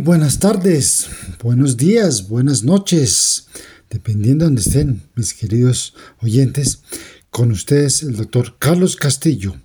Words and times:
Buenas 0.00 0.38
tardes, 0.38 1.08
buenos 1.42 1.76
días, 1.76 2.28
buenas 2.28 2.64
noches, 2.64 3.46
dependiendo 3.88 4.44
de 4.44 4.48
donde 4.48 4.62
estén 4.62 5.02
mis 5.14 5.32
queridos 5.32 5.94
oyentes. 6.20 6.82
Con 7.30 7.50
ustedes 7.50 8.02
el 8.02 8.16
doctor 8.16 8.56
Carlos 8.58 8.96
Castillo, 8.96 9.56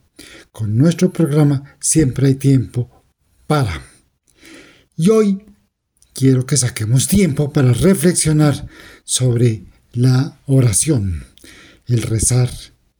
con 0.51 0.77
nuestro 0.77 1.11
programa 1.11 1.75
Siempre 1.79 2.27
hay 2.27 2.35
tiempo 2.35 2.89
para. 3.45 3.81
Y 4.95 5.09
hoy 5.09 5.43
quiero 6.13 6.45
que 6.45 6.57
saquemos 6.57 7.07
tiempo 7.07 7.51
para 7.51 7.73
reflexionar 7.73 8.67
sobre 9.03 9.65
la 9.91 10.39
oración, 10.45 11.25
el 11.87 12.03
rezar, 12.03 12.49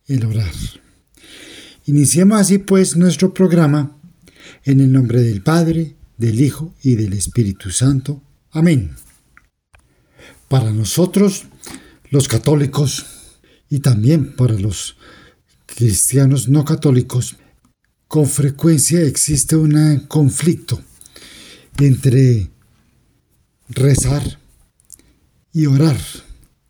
el 0.07 0.25
orar. 0.25 0.53
Iniciemos 1.85 2.41
así 2.41 2.57
pues 2.57 2.97
nuestro 2.97 3.33
programa 3.33 3.97
en 4.65 4.81
el 4.81 4.91
nombre 4.91 5.21
del 5.21 5.41
Padre, 5.41 5.95
del 6.21 6.39
Hijo 6.39 6.73
y 6.83 6.95
del 6.95 7.13
Espíritu 7.13 7.71
Santo. 7.71 8.21
Amén. 8.51 8.95
Para 10.47 10.71
nosotros, 10.71 11.45
los 12.11 12.27
católicos, 12.27 13.05
y 13.69 13.79
también 13.79 14.35
para 14.35 14.53
los 14.53 14.97
cristianos 15.65 16.47
no 16.47 16.63
católicos, 16.63 17.37
con 18.07 18.27
frecuencia 18.27 19.01
existe 19.01 19.55
un 19.55 20.05
conflicto 20.07 20.79
entre 21.79 22.51
rezar 23.69 24.39
y 25.51 25.65
orar. 25.65 25.99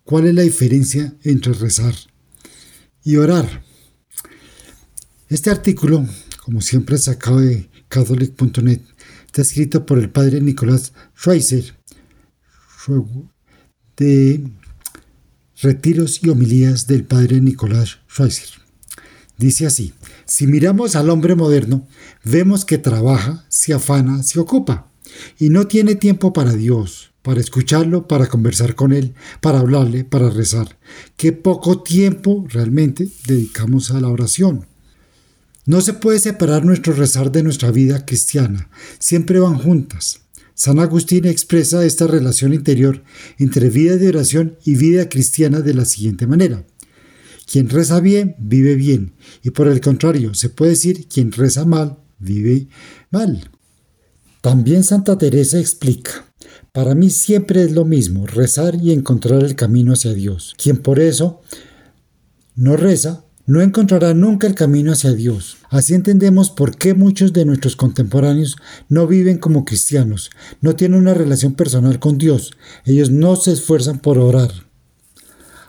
¿Cuál 0.03 0.27
es 0.27 0.35
la 0.35 0.43
diferencia 0.43 1.13
entre 1.23 1.53
rezar 1.53 1.95
y 3.03 3.17
orar? 3.17 3.63
Este 5.27 5.49
artículo, 5.49 6.07
como 6.43 6.61
siempre 6.61 6.97
sacado 6.97 7.39
de 7.39 7.69
catholic.net, 7.89 8.81
Está 9.31 9.43
escrito 9.43 9.85
por 9.85 9.97
el 9.97 10.09
padre 10.09 10.41
Nicolás 10.41 10.91
Schweizer 11.17 11.73
de 13.95 14.43
Retiros 15.61 16.21
y 16.21 16.27
Homilías 16.27 16.85
del 16.85 17.05
padre 17.05 17.39
Nicolás 17.39 17.99
Schweizer. 18.09 18.49
Dice 19.37 19.65
así, 19.65 19.93
si 20.25 20.47
miramos 20.47 20.97
al 20.97 21.09
hombre 21.09 21.35
moderno, 21.35 21.87
vemos 22.25 22.65
que 22.65 22.77
trabaja, 22.77 23.45
se 23.47 23.73
afana, 23.73 24.21
se 24.21 24.37
ocupa 24.37 24.91
y 25.39 25.47
no 25.47 25.65
tiene 25.65 25.95
tiempo 25.95 26.33
para 26.33 26.51
Dios, 26.51 27.13
para 27.21 27.39
escucharlo, 27.39 28.09
para 28.09 28.27
conversar 28.27 28.75
con 28.75 28.91
Él, 28.91 29.13
para 29.39 29.59
hablarle, 29.59 30.03
para 30.03 30.29
rezar. 30.29 30.77
Qué 31.15 31.31
poco 31.31 31.81
tiempo 31.83 32.45
realmente 32.49 33.07
dedicamos 33.25 33.91
a 33.91 34.01
la 34.01 34.09
oración. 34.09 34.67
No 35.65 35.81
se 35.81 35.93
puede 35.93 36.19
separar 36.19 36.65
nuestro 36.65 36.93
rezar 36.93 37.31
de 37.31 37.43
nuestra 37.43 37.71
vida 37.71 38.05
cristiana, 38.05 38.69
siempre 38.99 39.39
van 39.39 39.57
juntas. 39.57 40.21
San 40.55 40.79
Agustín 40.79 41.25
expresa 41.25 41.85
esta 41.85 42.07
relación 42.07 42.53
interior 42.53 43.03
entre 43.37 43.69
vida 43.69 43.97
de 43.97 44.09
oración 44.09 44.57
y 44.63 44.75
vida 44.75 45.07
cristiana 45.09 45.61
de 45.61 45.73
la 45.73 45.85
siguiente 45.85 46.27
manera. 46.27 46.65
Quien 47.51 47.69
reza 47.69 47.99
bien, 47.99 48.35
vive 48.39 48.75
bien, 48.75 49.13
y 49.43 49.51
por 49.51 49.67
el 49.67 49.81
contrario, 49.81 50.33
se 50.33 50.49
puede 50.49 50.71
decir 50.71 51.07
quien 51.07 51.31
reza 51.31 51.65
mal, 51.65 51.97
vive 52.19 52.67
mal. 53.09 53.49
También 54.41 54.83
Santa 54.83 55.17
Teresa 55.17 55.59
explica, 55.59 56.25
para 56.71 56.95
mí 56.95 57.09
siempre 57.09 57.63
es 57.63 57.71
lo 57.71 57.85
mismo 57.85 58.25
rezar 58.25 58.75
y 58.75 58.91
encontrar 58.91 59.43
el 59.43 59.55
camino 59.55 59.93
hacia 59.93 60.13
Dios. 60.13 60.55
Quien 60.57 60.77
por 60.77 60.99
eso 60.99 61.41
no 62.55 62.77
reza, 62.77 63.25
no 63.45 63.61
encontrará 63.61 64.13
nunca 64.13 64.47
el 64.47 64.55
camino 64.55 64.91
hacia 64.91 65.13
Dios. 65.13 65.57
Así 65.69 65.93
entendemos 65.93 66.49
por 66.49 66.77
qué 66.77 66.93
muchos 66.93 67.33
de 67.33 67.45
nuestros 67.45 67.75
contemporáneos 67.75 68.55
no 68.89 69.07
viven 69.07 69.37
como 69.37 69.65
cristianos, 69.65 70.29
no 70.61 70.75
tienen 70.75 70.99
una 70.99 71.13
relación 71.13 71.53
personal 71.53 71.99
con 71.99 72.17
Dios, 72.17 72.51
ellos 72.85 73.09
no 73.09 73.35
se 73.35 73.51
esfuerzan 73.53 73.99
por 73.99 74.17
orar. 74.17 74.51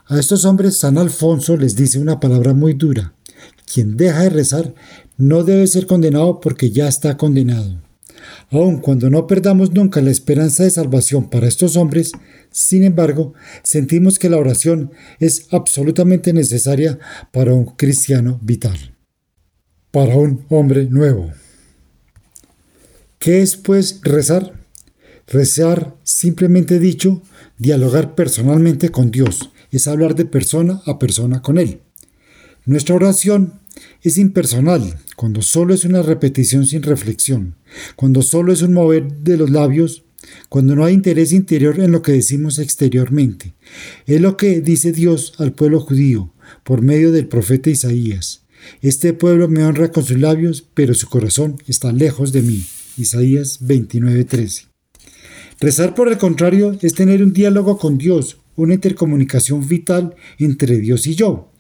A 0.07 0.19
estos 0.19 0.45
hombres 0.45 0.77
San 0.77 0.99
Alfonso 0.99 1.57
les 1.57 1.77
dice 1.77 1.99
una 1.99 2.21
palabra 2.21 2.53
muy 2.53 2.75
dura. 2.75 3.15
Quien 3.73 3.97
deja 3.97 4.23
de 4.23 4.31
rezar 4.31 4.75
no 5.17 5.45
debe 5.45 5.67
ser 5.67 5.87
condenado 5.87 6.41
porque 6.41 6.71
ya 6.71 6.89
está 6.89 7.17
condenado. 7.17 7.81
Aun 8.51 8.79
cuando 8.79 9.11
no 9.11 9.27
perdamos 9.27 9.73
nunca 9.73 10.01
la 10.01 10.11
esperanza 10.11 10.65
de 10.65 10.71
salvación 10.71 11.31
para 11.31 11.49
estos 11.49 11.77
hombres, 11.77 12.13
sin 12.51 12.85
embargo, 12.85 13.35
sentimos 13.63 14.19
que 14.19 14.29
la 14.29 14.39
oración 14.39 14.93
es 15.21 15.47
absolutamente 15.51 16.33
necesaria 16.33 16.99
para 17.33 17.55
un 17.55 17.65
cristiano 17.65 18.39
vital, 18.43 18.95
para 19.91 20.17
un 20.17 20.45
hombre 20.51 20.87
nuevo. 20.87 21.33
¿Qué 23.19 23.41
es 23.41 23.57
pues 23.57 24.01
rezar? 24.03 24.53
Rezar, 25.29 25.95
simplemente 26.03 26.79
dicho, 26.79 27.23
dialogar 27.57 28.15
personalmente 28.15 28.91
con 28.91 29.11
Dios, 29.11 29.51
es 29.71 29.89
hablar 29.89 30.15
de 30.15 30.25
persona 30.25 30.83
a 30.87 30.99
persona 30.99 31.41
con 31.41 31.57
Él. 31.57 31.81
Nuestra 32.67 32.95
oración 32.95 33.55
es 34.03 34.19
impersonal, 34.19 34.99
cuando 35.17 35.41
solo 35.43 35.73
es 35.73 35.85
una 35.85 36.03
repetición 36.03 36.67
sin 36.67 36.83
reflexión, 36.83 37.55
cuando 37.97 38.23
solo 38.23 38.53
es 38.53 38.63
un 38.63 38.73
mover 38.73 39.13
de 39.13 39.37
los 39.37 39.51
labios, 39.51 40.05
cuando 40.49 40.75
no 40.75 40.85
hay 40.85 40.95
interés 40.95 41.33
interior 41.33 41.81
en 41.81 41.93
lo 41.93 42.03
que 42.03 42.13
decimos 42.13 42.59
exteriormente. 42.59 43.55
Es 44.07 44.21
lo 44.21 44.37
que 44.37 44.61
dice 44.61 44.93
Dios 44.93 45.35
al 45.39 45.53
pueblo 45.53 45.81
judío 45.81 46.33
por 46.65 46.83
medio 46.83 47.13
del 47.13 47.29
profeta 47.29 47.71
Isaías. 47.71 48.43
Este 48.81 49.13
pueblo 49.13 49.49
me 49.49 49.65
honra 49.65 49.91
con 49.91 50.05
sus 50.05 50.19
labios, 50.19 50.65
pero 50.75 50.95
su 50.95 51.09
corazón 51.09 51.57
está 51.67 51.93
lejos 51.93 52.33
de 52.33 52.43
mí. 52.43 52.65
Isaías 52.97 53.59
29:13. 53.61 54.67
Rezar, 55.61 55.95
por 55.95 56.09
el 56.09 56.19
contrario, 56.19 56.77
es 56.83 56.95
tener 56.95 57.23
un 57.23 57.33
diálogo 57.33 57.79
con 57.79 57.97
Dios, 57.99 58.39
una 58.57 58.75
intercomunicación 58.75 59.67
vital 59.67 60.15
entre 60.39 60.79
Dios 60.79 61.07
y 61.07 61.15
yo. 61.15 61.51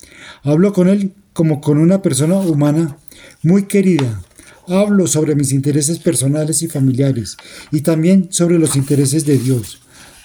Hablo 0.43 0.73
con 0.73 0.89
Él 0.89 1.13
como 1.33 1.61
con 1.61 1.79
una 1.79 2.03
persona 2.03 2.37
humana 2.37 2.99
muy 3.43 3.65
querida. 3.65 4.23
Hablo 4.69 5.07
sobre 5.07 5.35
mis 5.35 5.53
intereses 5.53 5.99
personales 5.99 6.63
y 6.63 6.69
familiares 6.69 7.37
y 7.71 7.81
también 7.81 8.29
sobre 8.31 8.59
los 8.59 8.77
intereses 8.77 9.27
de 9.27 9.39
Dios. 9.39 9.81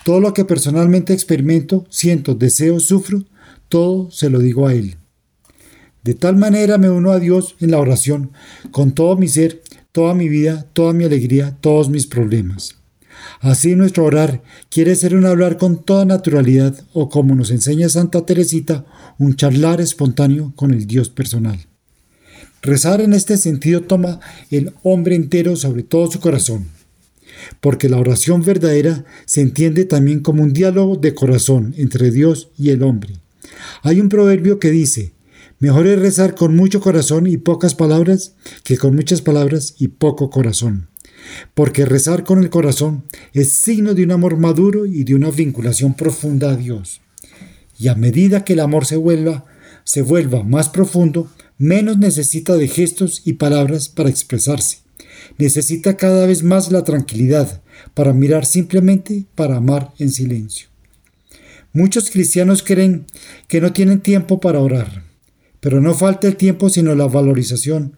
Todo 0.05 0.19
lo 0.19 0.33
que 0.33 0.45
personalmente 0.45 1.13
experimento, 1.13 1.85
siento, 1.89 2.35
deseo, 2.35 2.79
sufro, 2.79 3.23
todo 3.67 4.11
se 4.11 4.29
lo 4.29 4.39
digo 4.39 4.67
a 4.67 4.73
Él. 4.73 4.95
De 6.03 6.13
tal 6.13 6.37
manera 6.37 6.77
me 6.77 6.89
uno 6.89 7.11
a 7.11 7.19
Dios 7.19 7.55
en 7.59 7.71
la 7.71 7.79
oración, 7.79 8.31
con 8.71 8.93
todo 8.93 9.17
mi 9.17 9.27
ser, 9.27 9.61
toda 9.91 10.13
mi 10.13 10.29
vida, 10.29 10.65
toda 10.73 10.93
mi 10.93 11.03
alegría, 11.03 11.57
todos 11.59 11.89
mis 11.89 12.07
problemas. 12.07 12.75
Así 13.41 13.75
nuestro 13.75 14.05
orar 14.05 14.43
quiere 14.69 14.95
ser 14.95 15.15
un 15.15 15.25
hablar 15.25 15.57
con 15.57 15.83
toda 15.83 16.05
naturalidad 16.05 16.75
o 16.93 17.09
como 17.09 17.35
nos 17.35 17.51
enseña 17.51 17.89
Santa 17.89 18.25
Teresita, 18.25 18.85
un 19.17 19.35
charlar 19.35 19.81
espontáneo 19.81 20.53
con 20.55 20.71
el 20.71 20.85
Dios 20.85 21.09
personal. 21.09 21.67
Rezar 22.61 23.01
en 23.01 23.13
este 23.13 23.37
sentido 23.37 23.81
toma 23.81 24.19
el 24.49 24.73
hombre 24.83 25.15
entero 25.15 25.55
sobre 25.55 25.83
todo 25.83 26.11
su 26.11 26.19
corazón, 26.19 26.67
porque 27.61 27.89
la 27.89 27.97
oración 27.97 28.43
verdadera 28.43 29.05
se 29.25 29.41
entiende 29.41 29.85
también 29.85 30.21
como 30.21 30.43
un 30.43 30.53
diálogo 30.53 30.95
de 30.95 31.13
corazón 31.13 31.73
entre 31.77 32.11
Dios 32.11 32.49
y 32.57 32.69
el 32.69 32.83
hombre. 32.83 33.15
Hay 33.83 34.01
un 34.01 34.09
proverbio 34.09 34.59
que 34.59 34.71
dice, 34.71 35.13
mejor 35.59 35.87
es 35.87 35.99
rezar 35.99 36.35
con 36.35 36.55
mucho 36.55 36.81
corazón 36.81 37.27
y 37.27 37.37
pocas 37.37 37.75
palabras 37.75 38.33
que 38.63 38.77
con 38.77 38.95
muchas 38.95 39.21
palabras 39.21 39.75
y 39.77 39.89
poco 39.89 40.29
corazón 40.29 40.87
porque 41.53 41.85
rezar 41.85 42.23
con 42.23 42.39
el 42.39 42.49
corazón 42.49 43.03
es 43.33 43.49
signo 43.53 43.93
de 43.93 44.03
un 44.03 44.11
amor 44.11 44.37
maduro 44.37 44.85
y 44.85 45.03
de 45.03 45.15
una 45.15 45.31
vinculación 45.31 45.93
profunda 45.93 46.51
a 46.51 46.55
Dios. 46.55 47.01
Y 47.79 47.89
a 47.89 47.95
medida 47.95 48.43
que 48.43 48.53
el 48.53 48.59
amor 48.59 48.85
se 48.85 48.97
vuelva, 48.97 49.45
se 49.83 50.01
vuelva 50.01 50.43
más 50.43 50.69
profundo, 50.69 51.29
menos 51.57 51.97
necesita 51.97 52.55
de 52.55 52.67
gestos 52.67 53.21
y 53.25 53.33
palabras 53.33 53.89
para 53.89 54.09
expresarse. 54.09 54.79
Necesita 55.37 55.97
cada 55.97 56.25
vez 56.25 56.43
más 56.43 56.71
la 56.71 56.83
tranquilidad 56.83 57.61
para 57.93 58.13
mirar 58.13 58.45
simplemente 58.45 59.25
para 59.35 59.57
amar 59.57 59.93
en 59.99 60.11
silencio. 60.11 60.69
Muchos 61.73 62.09
cristianos 62.09 62.63
creen 62.63 63.05
que 63.47 63.61
no 63.61 63.73
tienen 63.73 64.01
tiempo 64.01 64.39
para 64.39 64.59
orar, 64.59 65.03
pero 65.59 65.81
no 65.81 65.93
falta 65.93 66.27
el 66.27 66.37
tiempo 66.37 66.69
sino 66.69 66.95
la 66.95 67.07
valorización 67.07 67.93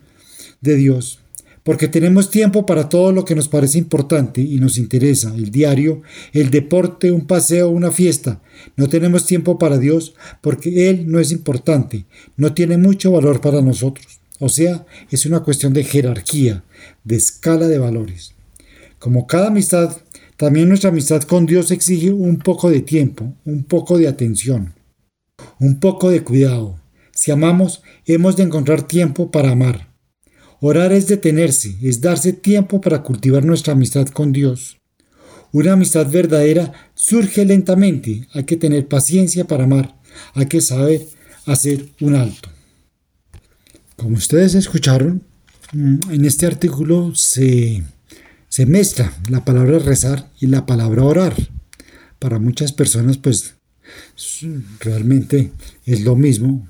de 0.62 0.76
Dios 0.76 1.20
porque 1.64 1.88
tenemos 1.88 2.30
tiempo 2.30 2.66
para 2.66 2.90
todo 2.90 3.12
lo 3.12 3.26
que 3.26 3.36
nos 3.36 3.48
parece 3.48 3.78
importante 3.78 4.42
y 4.42 4.58
nos 4.60 4.78
interesa, 4.78 5.34
el 5.36 5.52
diario, 5.52 6.02
el 6.34 6.50
deporte, 6.50 7.12
un 7.12 7.28
paseo, 7.28 7.70
una 7.70 7.92
fiesta. 7.92 8.42
No 8.76 8.88
tenemos 8.88 9.26
tiempo 9.26 9.58
para 9.58 9.78
Dios 9.78 10.16
porque 10.42 10.90
Él 10.90 11.12
no 11.12 11.20
es 11.20 11.32
importante, 11.32 12.06
no 12.38 12.54
tiene 12.54 12.78
mucho 12.78 13.12
valor 13.12 13.42
para 13.42 13.62
nosotros. 13.62 14.20
O 14.40 14.50
sea, 14.50 14.86
es 15.12 15.26
una 15.26 15.42
cuestión 15.42 15.74
de 15.74 15.84
jerarquía, 15.84 16.64
de 17.04 17.18
escala 17.18 17.68
de 17.68 17.78
valores. 17.78 18.36
Como 18.98 19.28
cada 19.28 19.48
amistad, 19.48 19.98
también 20.38 20.70
nuestra 20.70 20.90
amistad 20.90 21.24
con 21.24 21.46
Dios 21.46 21.72
exige 21.72 22.12
un 22.12 22.38
poco 22.38 22.70
de 22.70 22.82
tiempo, 22.82 23.34
un 23.44 23.64
poco 23.64 23.98
de 23.98 24.08
atención, 24.08 24.74
un 25.60 25.80
poco 25.82 26.10
de 26.10 26.24
cuidado. 26.24 26.80
Si 27.14 27.32
amamos, 27.32 27.84
hemos 28.06 28.38
de 28.38 28.44
encontrar 28.44 28.84
tiempo 28.84 29.32
para 29.32 29.52
amar. 29.52 29.89
Orar 30.62 30.92
es 30.92 31.08
detenerse, 31.08 31.76
es 31.82 32.02
darse 32.02 32.34
tiempo 32.34 32.82
para 32.82 33.02
cultivar 33.02 33.46
nuestra 33.46 33.74
amistad 33.74 34.08
con 34.08 34.34
Dios. 34.34 34.78
Una 35.52 35.74
amistad 35.74 36.10
verdadera 36.10 36.74
surge 36.94 37.46
lentamente, 37.46 38.28
hay 38.34 38.44
que 38.44 38.58
tener 38.58 38.88
paciencia 38.88 39.46
para 39.46 39.64
amar, 39.64 39.96
hay 40.34 40.48
que 40.48 40.62
saber 40.62 41.08
hacer 41.46 41.88
un 42.02 42.16
alto. 42.16 42.50
Como 43.96 44.18
ustedes 44.18 44.54
escucharon, 44.54 45.24
mm, 45.74 46.12
en 46.12 46.26
este 46.26 46.46
artículo 46.46 47.16
se, 47.16 47.84
se 48.48 48.66
mezcla 48.66 49.14
la 49.30 49.44
palabra 49.46 49.80
rezar 49.80 50.30
y 50.40 50.48
la 50.48 50.66
palabra 50.66 51.04
orar. 51.04 51.36
Para 52.20 52.38
muchas 52.38 52.74
personas, 52.74 53.18
pues 53.18 53.56
realmente 54.82 55.52
es 55.86 56.02
lo 56.02 56.16
mismo, 56.16 56.69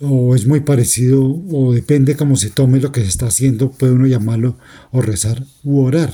o 0.00 0.34
es 0.34 0.46
muy 0.46 0.60
parecido, 0.60 1.22
o 1.50 1.72
depende 1.72 2.16
cómo 2.16 2.36
se 2.36 2.50
tome 2.50 2.80
lo 2.80 2.92
que 2.92 3.02
se 3.02 3.08
está 3.08 3.26
haciendo, 3.26 3.70
puede 3.70 3.92
uno 3.92 4.06
llamarlo 4.06 4.58
o 4.90 5.02
rezar 5.02 5.44
u 5.64 5.80
orar. 5.80 6.12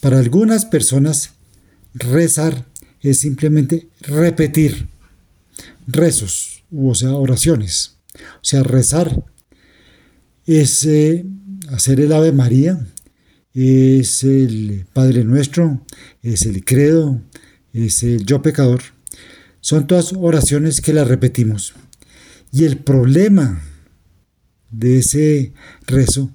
Para 0.00 0.18
algunas 0.18 0.64
personas, 0.64 1.32
rezar 1.94 2.66
es 3.00 3.18
simplemente 3.18 3.88
repetir 4.00 4.88
rezos, 5.86 6.64
o 6.72 6.94
sea, 6.94 7.12
oraciones. 7.14 7.96
O 8.14 8.44
sea, 8.44 8.62
rezar 8.62 9.24
es 10.46 10.84
eh, 10.84 11.24
hacer 11.68 12.00
el 12.00 12.12
Ave 12.12 12.32
María, 12.32 12.86
es 13.54 14.24
el 14.24 14.86
Padre 14.92 15.24
Nuestro, 15.24 15.84
es 16.22 16.46
el 16.46 16.64
credo, 16.64 17.20
es 17.72 18.02
el 18.02 18.24
yo 18.24 18.42
pecador. 18.42 18.82
Son 19.60 19.86
todas 19.86 20.12
oraciones 20.12 20.80
que 20.80 20.92
las 20.92 21.08
repetimos. 21.08 21.74
Y 22.54 22.66
el 22.66 22.78
problema 22.78 23.60
de 24.70 24.98
ese 24.98 25.52
rezo 25.88 26.30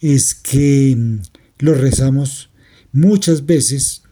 es 0.00 0.32
que 0.32 0.94
mm, 0.96 1.18
lo 1.58 1.74
rezamos 1.74 2.50
muchas 2.92 3.46
veces, 3.46 4.02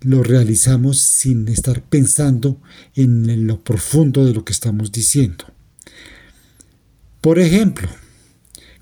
lo 0.00 0.22
realizamos 0.22 1.00
sin 1.00 1.48
estar 1.48 1.82
pensando 1.82 2.62
en 2.94 3.46
lo 3.46 3.62
profundo 3.62 4.24
de 4.24 4.32
lo 4.32 4.46
que 4.46 4.54
estamos 4.54 4.90
diciendo. 4.90 5.44
Por 7.20 7.38
ejemplo, 7.38 7.86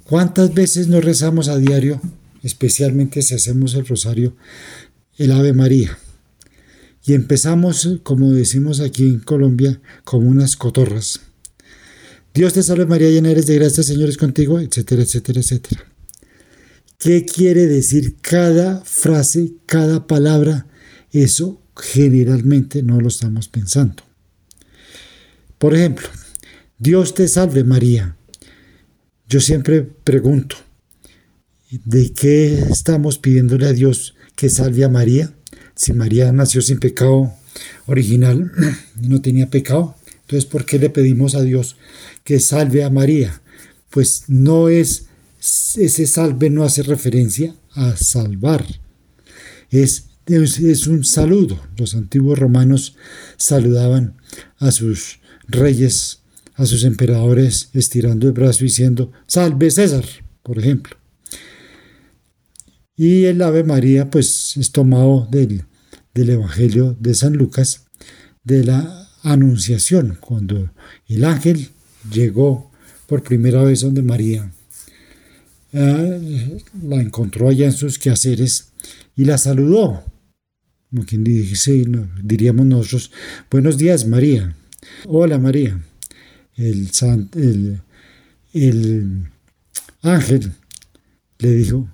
¿cuántas 0.05 0.55
veces 0.55 0.87
nos 0.87 1.05
rezamos 1.05 1.49
a 1.49 1.59
diario, 1.59 2.01
especialmente 2.45 3.23
si 3.23 3.35
hacemos 3.35 3.75
el 3.75 3.89
rosario, 3.89 4.37
el 5.17 5.33
Ave 5.33 5.53
María? 5.53 5.99
Y 7.05 7.15
empezamos, 7.15 7.99
como 8.05 8.31
decimos 8.31 8.79
aquí 8.79 9.03
en 9.03 9.19
Colombia, 9.19 9.81
como 10.05 10.29
unas 10.29 10.55
cotorras 10.55 11.23
Dios 12.35 12.55
te 12.55 12.63
salve 12.63 12.87
María, 12.87 13.11
llena 13.11 13.31
eres 13.31 13.47
de 13.47 13.57
gracia, 13.57 13.83
Señor 13.83 14.09
es 14.09 14.17
contigo, 14.17 14.59
etcétera, 14.59 15.03
etcétera, 15.03 15.41
etcétera. 15.41 15.85
¿Qué 16.99 17.27
quiere 17.27 17.67
decir 17.67 18.17
cada 18.21 18.81
frase, 18.85 19.55
cada 19.67 20.07
palabra? 20.07 20.67
Eso 21.11 21.61
generalmente 21.77 22.83
no 22.83 23.01
lo 23.01 23.09
estamos 23.09 23.49
pensando. 23.49 24.03
Por 25.59 25.75
ejemplo, 25.75 26.09
Dios 26.79 27.15
te 27.15 27.29
salve 27.29 27.65
María. 27.65 28.17
Yo 29.29 29.41
siempre 29.41 29.83
pregunto, 29.83 30.57
¿de 31.71 32.13
qué 32.13 32.55
estamos 32.71 33.19
pidiéndole 33.19 33.67
a 33.67 33.73
Dios 33.73 34.15
que 34.37 34.49
salve 34.49 34.85
a 34.85 34.89
María? 34.89 35.33
Si 35.75 35.93
María 35.93 36.33
nació 36.33 36.63
sin 36.63 36.79
pecado 36.79 37.33
original, 37.87 38.53
no 39.01 39.21
tenía 39.21 39.51
pecado, 39.51 39.97
entonces 40.33 40.51
¿por 40.51 40.65
qué 40.65 40.79
le 40.79 40.89
pedimos 40.89 41.35
a 41.35 41.43
Dios 41.43 41.77
que 42.25 42.41
salve 42.41 42.85
a 42.85 42.89
María. 42.89 43.43
Pues 43.91 44.25
no 44.29 44.71
es, 44.71 45.09
ese 45.39 46.07
salve 46.07 46.49
no 46.49 46.65
hace 46.65 46.83
referencia 46.83 47.55
a 47.73 47.97
salvar. 47.97 48.65
Es, 49.71 50.07
es 50.27 50.87
un 50.87 51.05
saludo. 51.05 51.61
Los 51.77 51.95
antiguos 51.95 52.39
romanos 52.39 52.97
saludaban 53.37 54.17
a 54.57 54.71
sus 54.71 55.21
reyes, 55.49 56.23
a 56.55 56.65
sus 56.65 56.85
emperadores, 56.85 57.69
estirando 57.75 58.27
el 58.27 58.33
brazo 58.33 58.65
diciendo, 58.65 59.13
salve 59.27 59.71
César, 59.71 60.07
por 60.43 60.59
ejemplo. 60.59 60.97
Y 62.97 63.25
el 63.25 63.43
Ave 63.43 63.65
María, 63.65 64.09
pues 64.09 64.57
es 64.57 64.73
tomado 64.73 65.29
del, 65.31 65.65
del 66.15 66.31
Evangelio 66.31 66.97
de 66.99 67.15
San 67.15 67.35
Lucas, 67.35 67.85
de 68.45 68.65
la 68.65 69.02
Anunciación, 69.23 70.19
cuando 70.21 70.71
el 71.09 71.25
ángel 71.25 71.69
llegó 72.13 72.71
por 73.07 73.23
primera 73.23 73.63
vez 73.63 73.81
donde 73.81 74.03
María. 74.03 74.51
Eh, 75.73 76.59
la 76.83 76.97
encontró 77.01 77.49
allá 77.49 77.67
en 77.67 77.73
sus 77.73 77.99
quehaceres 77.99 78.73
y 79.17 79.25
la 79.25 79.39
saludó. 79.39 80.03
Como 80.91 81.07
quien 81.07 81.25
dice, 81.25 81.87
diríamos 82.23 82.67
nosotros, 82.67 83.11
buenos 83.51 83.79
días 83.79 84.07
María. 84.07 84.55
Hola 85.07 85.39
María. 85.39 85.81
El, 86.57 86.91
el 88.53 89.27
ángel 90.03 90.53
le 91.39 91.55
dijo, 91.55 91.89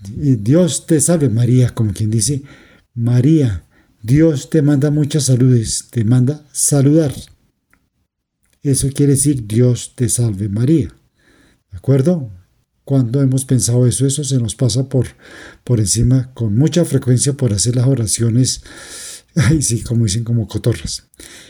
Dios 0.00 0.86
te 0.86 1.00
salve 1.00 1.28
María, 1.28 1.74
como 1.74 1.92
quien 1.92 2.10
dice, 2.10 2.42
María, 2.94 3.64
Dios 4.02 4.48
te 4.48 4.62
manda 4.62 4.90
muchas 4.90 5.24
saludes, 5.24 5.86
te 5.90 6.04
manda 6.04 6.44
saludar. 6.52 7.12
Eso 8.62 8.88
quiere 8.94 9.12
decir 9.12 9.46
Dios 9.46 9.92
te 9.94 10.08
salve 10.08 10.48
María. 10.48 10.94
¿De 11.70 11.76
acuerdo? 11.76 12.30
Cuando 12.84 13.20
hemos 13.20 13.44
pensado 13.44 13.86
eso, 13.86 14.06
eso 14.06 14.24
se 14.24 14.38
nos 14.38 14.54
pasa 14.54 14.88
por, 14.88 15.06
por 15.64 15.80
encima 15.80 16.32
con 16.32 16.56
mucha 16.56 16.84
frecuencia 16.84 17.34
por 17.34 17.52
hacer 17.52 17.76
las 17.76 17.86
oraciones, 17.86 18.62
ay 19.34 19.62
sí, 19.62 19.82
como 19.82 20.04
dicen, 20.04 20.24
como 20.24 20.48
cotorras. 20.48 21.04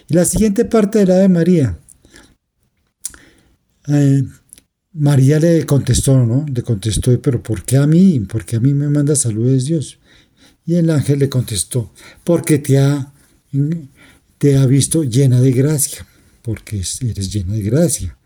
Y 0.08 0.14
la 0.14 0.24
siguiente 0.24 0.64
parte 0.64 1.00
de 1.00 1.06
la 1.06 1.16
de 1.16 1.28
María. 1.28 1.78
Eh, 3.86 4.24
María 4.92 5.38
le 5.38 5.64
contestó, 5.64 6.26
¿no? 6.26 6.44
Le 6.52 6.62
contestó, 6.62 7.20
pero 7.20 7.42
¿por 7.42 7.62
qué 7.62 7.76
a 7.76 7.86
mí? 7.86 8.18
¿Por 8.20 8.44
qué 8.44 8.56
a 8.56 8.60
mí 8.60 8.74
me 8.74 8.88
manda 8.88 9.14
saludos 9.14 9.66
Dios? 9.66 9.98
Y 10.68 10.76
el 10.76 10.88
ángel 10.90 11.18
le 11.18 11.28
contestó, 11.28 11.92
porque 12.22 12.58
te 12.58 12.78
ha, 12.78 13.12
te 14.38 14.56
ha 14.56 14.66
visto 14.66 15.02
llena 15.02 15.40
de 15.40 15.50
gracia 15.50 16.06
porque 16.48 16.82
eres 17.02 17.30
llena 17.30 17.52
de 17.52 17.60
gracia. 17.60 18.16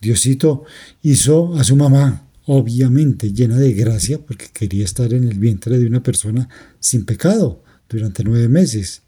Diosito 0.00 0.64
hizo 1.02 1.56
a 1.56 1.64
su 1.64 1.74
mamá, 1.74 2.30
obviamente 2.46 3.32
llena 3.32 3.56
de 3.56 3.72
gracia, 3.72 4.20
porque 4.24 4.46
quería 4.52 4.84
estar 4.84 5.12
en 5.12 5.24
el 5.24 5.40
vientre 5.40 5.76
de 5.76 5.84
una 5.84 6.00
persona 6.00 6.48
sin 6.78 7.04
pecado 7.04 7.64
durante 7.88 8.22
nueve 8.22 8.46
meses. 8.46 9.02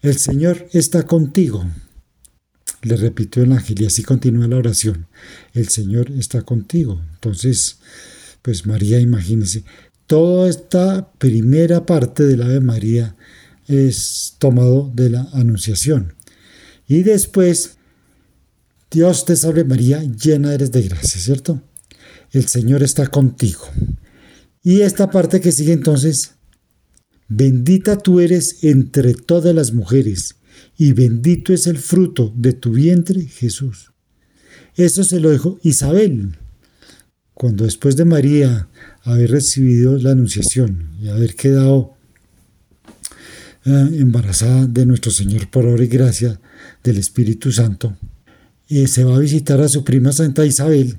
El 0.00 0.16
Señor 0.16 0.66
está 0.72 1.02
contigo. 1.02 1.62
Le 2.80 2.96
repitió 2.96 3.42
el 3.42 3.52
ángel 3.52 3.82
y 3.82 3.84
así 3.84 4.02
continúa 4.02 4.48
la 4.48 4.56
oración. 4.56 5.08
El 5.52 5.68
Señor 5.68 6.10
está 6.12 6.40
contigo. 6.40 7.02
Entonces, 7.16 7.80
pues 8.40 8.64
María, 8.64 8.98
imagínese, 8.98 9.64
toda 10.10 10.50
esta 10.50 11.12
primera 11.18 11.86
parte 11.86 12.24
de 12.24 12.36
la 12.36 12.46
Ave 12.46 12.58
María 12.58 13.14
es 13.68 14.34
tomado 14.40 14.90
de 14.92 15.08
la 15.08 15.28
Anunciación. 15.34 16.14
Y 16.88 17.04
después, 17.04 17.76
Dios 18.90 19.24
te 19.24 19.36
salve 19.36 19.62
María, 19.62 20.02
llena 20.02 20.52
eres 20.52 20.72
de 20.72 20.82
gracia, 20.82 21.20
¿cierto? 21.20 21.62
El 22.32 22.48
Señor 22.48 22.82
está 22.82 23.06
contigo. 23.06 23.68
Y 24.64 24.80
esta 24.80 25.10
parte 25.10 25.40
que 25.40 25.52
sigue 25.52 25.74
entonces, 25.74 26.32
bendita 27.28 27.96
tú 27.96 28.18
eres 28.18 28.64
entre 28.64 29.14
todas 29.14 29.54
las 29.54 29.72
mujeres, 29.72 30.38
y 30.76 30.92
bendito 30.92 31.52
es 31.52 31.68
el 31.68 31.78
fruto 31.78 32.34
de 32.34 32.52
tu 32.52 32.72
vientre, 32.72 33.22
Jesús. 33.26 33.92
Eso 34.74 35.04
se 35.04 35.20
lo 35.20 35.30
dijo 35.30 35.60
Isabel, 35.62 36.36
cuando 37.32 37.62
después 37.62 37.94
de 37.94 38.06
María 38.06 38.68
haber 39.02 39.30
recibido 39.30 39.96
la 39.98 40.12
anunciación 40.12 40.90
y 41.00 41.08
haber 41.08 41.34
quedado 41.34 41.94
eh, 43.64 43.88
embarazada 43.98 44.66
de 44.66 44.86
nuestro 44.86 45.10
Señor 45.10 45.50
por 45.50 45.66
obra 45.66 45.84
y 45.84 45.88
gracia 45.88 46.40
del 46.82 46.98
Espíritu 46.98 47.52
Santo, 47.52 47.96
eh, 48.68 48.86
se 48.86 49.04
va 49.04 49.16
a 49.16 49.20
visitar 49.20 49.60
a 49.60 49.68
su 49.68 49.84
prima 49.84 50.12
Santa 50.12 50.46
Isabel 50.46 50.98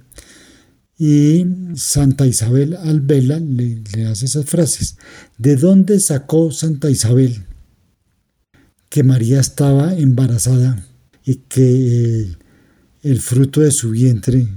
y 0.97 1.47
Santa 1.73 2.27
Isabel 2.27 2.75
al 2.75 3.01
verla 3.01 3.39
le, 3.39 3.81
hace 4.05 4.25
esas 4.25 4.45
frases. 4.45 4.97
¿De 5.39 5.55
dónde 5.55 5.99
sacó 5.99 6.51
Santa 6.51 6.91
Isabel 6.91 7.43
que 8.89 9.01
María 9.01 9.39
estaba 9.39 9.95
embarazada 9.95 10.85
y 11.25 11.37
que 11.47 12.35
el 13.01 13.19
fruto 13.19 13.61
de 13.61 13.71
su 13.71 13.89
vientre 13.89 14.47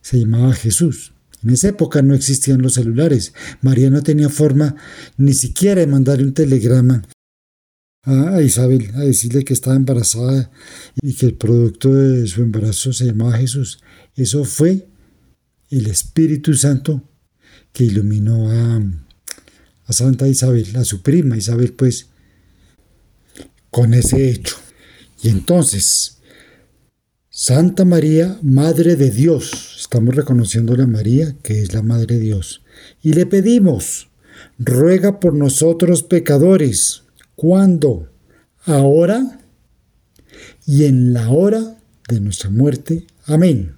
se 0.00 0.20
llamaba 0.20 0.52
Jesús? 0.52 1.12
En 1.42 1.50
esa 1.50 1.68
época 1.68 2.02
no 2.02 2.14
existían 2.14 2.62
los 2.62 2.74
celulares. 2.74 3.32
María 3.62 3.90
no 3.90 4.02
tenía 4.02 4.28
forma 4.28 4.76
ni 5.16 5.32
siquiera 5.32 5.80
de 5.80 5.86
mandar 5.86 6.20
un 6.20 6.34
telegrama 6.34 7.02
a 8.02 8.40
Isabel 8.40 8.90
a 8.94 9.00
decirle 9.00 9.44
que 9.44 9.52
estaba 9.52 9.76
embarazada 9.76 10.50
y 11.02 11.14
que 11.14 11.26
el 11.26 11.34
producto 11.34 11.92
de 11.92 12.26
su 12.26 12.42
embarazo 12.42 12.92
se 12.92 13.06
llamaba 13.06 13.38
Jesús. 13.38 13.80
Eso 14.16 14.44
fue 14.44 14.86
el 15.70 15.86
Espíritu 15.86 16.54
Santo 16.54 17.02
que 17.72 17.84
iluminó 17.84 18.50
a, 18.50 18.82
a 19.86 19.92
Santa 19.92 20.26
Isabel, 20.28 20.76
a 20.76 20.84
su 20.84 21.02
prima 21.02 21.36
Isabel, 21.36 21.72
pues, 21.72 22.08
con 23.70 23.94
ese 23.94 24.30
hecho. 24.30 24.56
Y 25.22 25.28
entonces, 25.28 26.19
Santa 27.42 27.86
María, 27.86 28.38
Madre 28.42 28.96
de 28.96 29.10
Dios, 29.10 29.78
estamos 29.80 30.14
reconociendo 30.14 30.74
a 30.74 30.86
María, 30.86 31.36
que 31.42 31.62
es 31.62 31.72
la 31.72 31.80
Madre 31.80 32.16
de 32.16 32.20
Dios, 32.20 32.62
y 33.00 33.14
le 33.14 33.24
pedimos, 33.24 34.10
ruega 34.58 35.20
por 35.20 35.32
nosotros 35.32 36.02
pecadores, 36.02 37.04
¿cuándo? 37.36 38.10
Ahora 38.66 39.40
y 40.66 40.84
en 40.84 41.14
la 41.14 41.30
hora 41.30 41.78
de 42.10 42.20
nuestra 42.20 42.50
muerte. 42.50 43.06
Amén. 43.24 43.74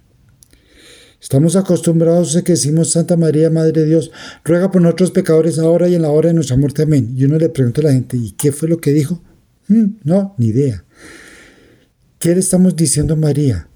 Estamos 1.21 1.55
acostumbrados 1.55 2.35
a 2.35 2.43
que 2.43 2.51
decimos 2.51 2.91
Santa 2.91 3.15
María, 3.15 3.49
Madre 3.49 3.83
de 3.83 3.85
Dios, 3.85 4.11
ruega 4.43 4.71
por 4.71 4.81
nosotros 4.81 5.11
pecadores 5.11 5.57
ahora 5.57 5.87
y 5.87 5.95
en 5.95 6.01
la 6.01 6.09
hora 6.09 6.27
de 6.27 6.33
nuestra 6.33 6.57
muerte. 6.57 6.81
Amén. 6.81 7.13
Y 7.15 7.23
uno 7.23 7.37
le 7.37 7.47
pregunta 7.47 7.79
a 7.79 7.85
la 7.85 7.93
gente, 7.93 8.17
¿y 8.17 8.31
qué 8.31 8.51
fue 8.51 8.67
lo 8.67 8.79
que 8.79 8.91
dijo? 8.91 9.23
Hmm, 9.69 9.99
no, 10.03 10.35
ni 10.37 10.47
idea. 10.47 10.83
¿Qué 12.23 12.33
le 12.33 12.39
estamos 12.39 12.77
diciendo 12.77 13.15
a 13.15 13.17
María? 13.17 13.67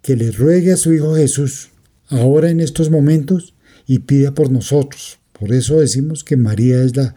Que 0.00 0.16
le 0.16 0.30
ruegue 0.30 0.72
a 0.72 0.78
su 0.78 0.94
Hijo 0.94 1.14
Jesús 1.14 1.72
ahora 2.08 2.48
en 2.48 2.60
estos 2.60 2.90
momentos 2.90 3.54
y 3.86 3.98
pida 3.98 4.32
por 4.32 4.50
nosotros. 4.50 5.18
Por 5.38 5.52
eso 5.52 5.78
decimos 5.78 6.24
que 6.24 6.38
María 6.38 6.82
es 6.82 6.96
la 6.96 7.14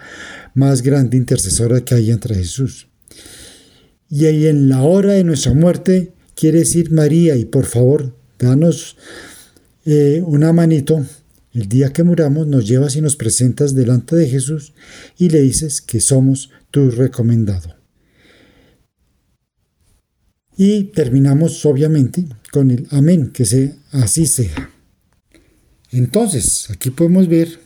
más 0.54 0.82
grande 0.82 1.16
intercesora 1.16 1.86
que 1.86 1.96
hay 1.96 2.12
entre 2.12 2.36
Jesús. 2.36 2.90
Y 4.10 4.26
ahí 4.26 4.48
en 4.48 4.68
la 4.68 4.82
hora 4.82 5.14
de 5.14 5.24
nuestra 5.24 5.54
muerte 5.54 6.12
quiere 6.36 6.60
decir 6.60 6.92
María 6.92 7.38
y 7.38 7.46
por 7.46 7.64
favor, 7.64 8.14
danos 8.38 8.98
eh, 9.86 10.22
una 10.26 10.52
manito, 10.52 11.06
el 11.54 11.70
día 11.70 11.94
que 11.94 12.04
muramos 12.04 12.48
nos 12.48 12.68
llevas 12.68 12.98
y 12.98 13.02
nos 13.02 13.16
presentas 13.16 13.76
delante 13.76 14.18
de 14.18 14.28
Jesús 14.28 14.74
y 15.18 15.30
le 15.30 15.40
dices 15.40 15.80
que 15.80 16.02
somos 16.02 16.50
tu 16.70 16.92
recomendado. 16.92 17.75
Y 20.58 20.86
terminamos 20.86 21.66
obviamente 21.66 22.26
con 22.52 22.72
el 22.72 22.88
amén, 22.92 23.32
que 23.32 23.46
sea 23.46 23.74
así 23.92 24.26
sea. 24.26 24.70
Entonces, 25.92 26.70
aquí 26.70 26.90
podemos 26.90 27.28
ver 27.28 27.60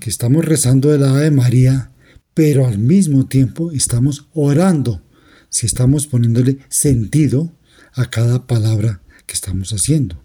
que 0.00 0.10
estamos 0.10 0.44
rezando 0.44 0.90
de 0.90 0.98
la 0.98 1.16
de 1.16 1.30
María, 1.30 1.92
pero 2.34 2.66
al 2.66 2.78
mismo 2.78 3.26
tiempo 3.26 3.70
estamos 3.70 4.26
orando, 4.34 5.02
si 5.48 5.66
estamos 5.66 6.06
poniéndole 6.06 6.58
sentido 6.68 7.52
a 7.92 8.10
cada 8.10 8.46
palabra 8.46 9.02
que 9.26 9.34
estamos 9.34 9.72
haciendo. 9.72 10.24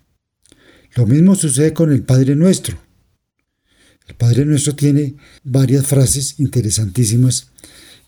Lo 0.96 1.06
mismo 1.06 1.36
sucede 1.36 1.74
con 1.74 1.92
el 1.92 2.02
Padre 2.02 2.36
Nuestro. 2.36 2.80
El 4.08 4.16
Padre 4.16 4.46
Nuestro 4.46 4.76
tiene 4.76 5.16
varias 5.44 5.86
frases 5.86 6.40
interesantísimas 6.40 7.52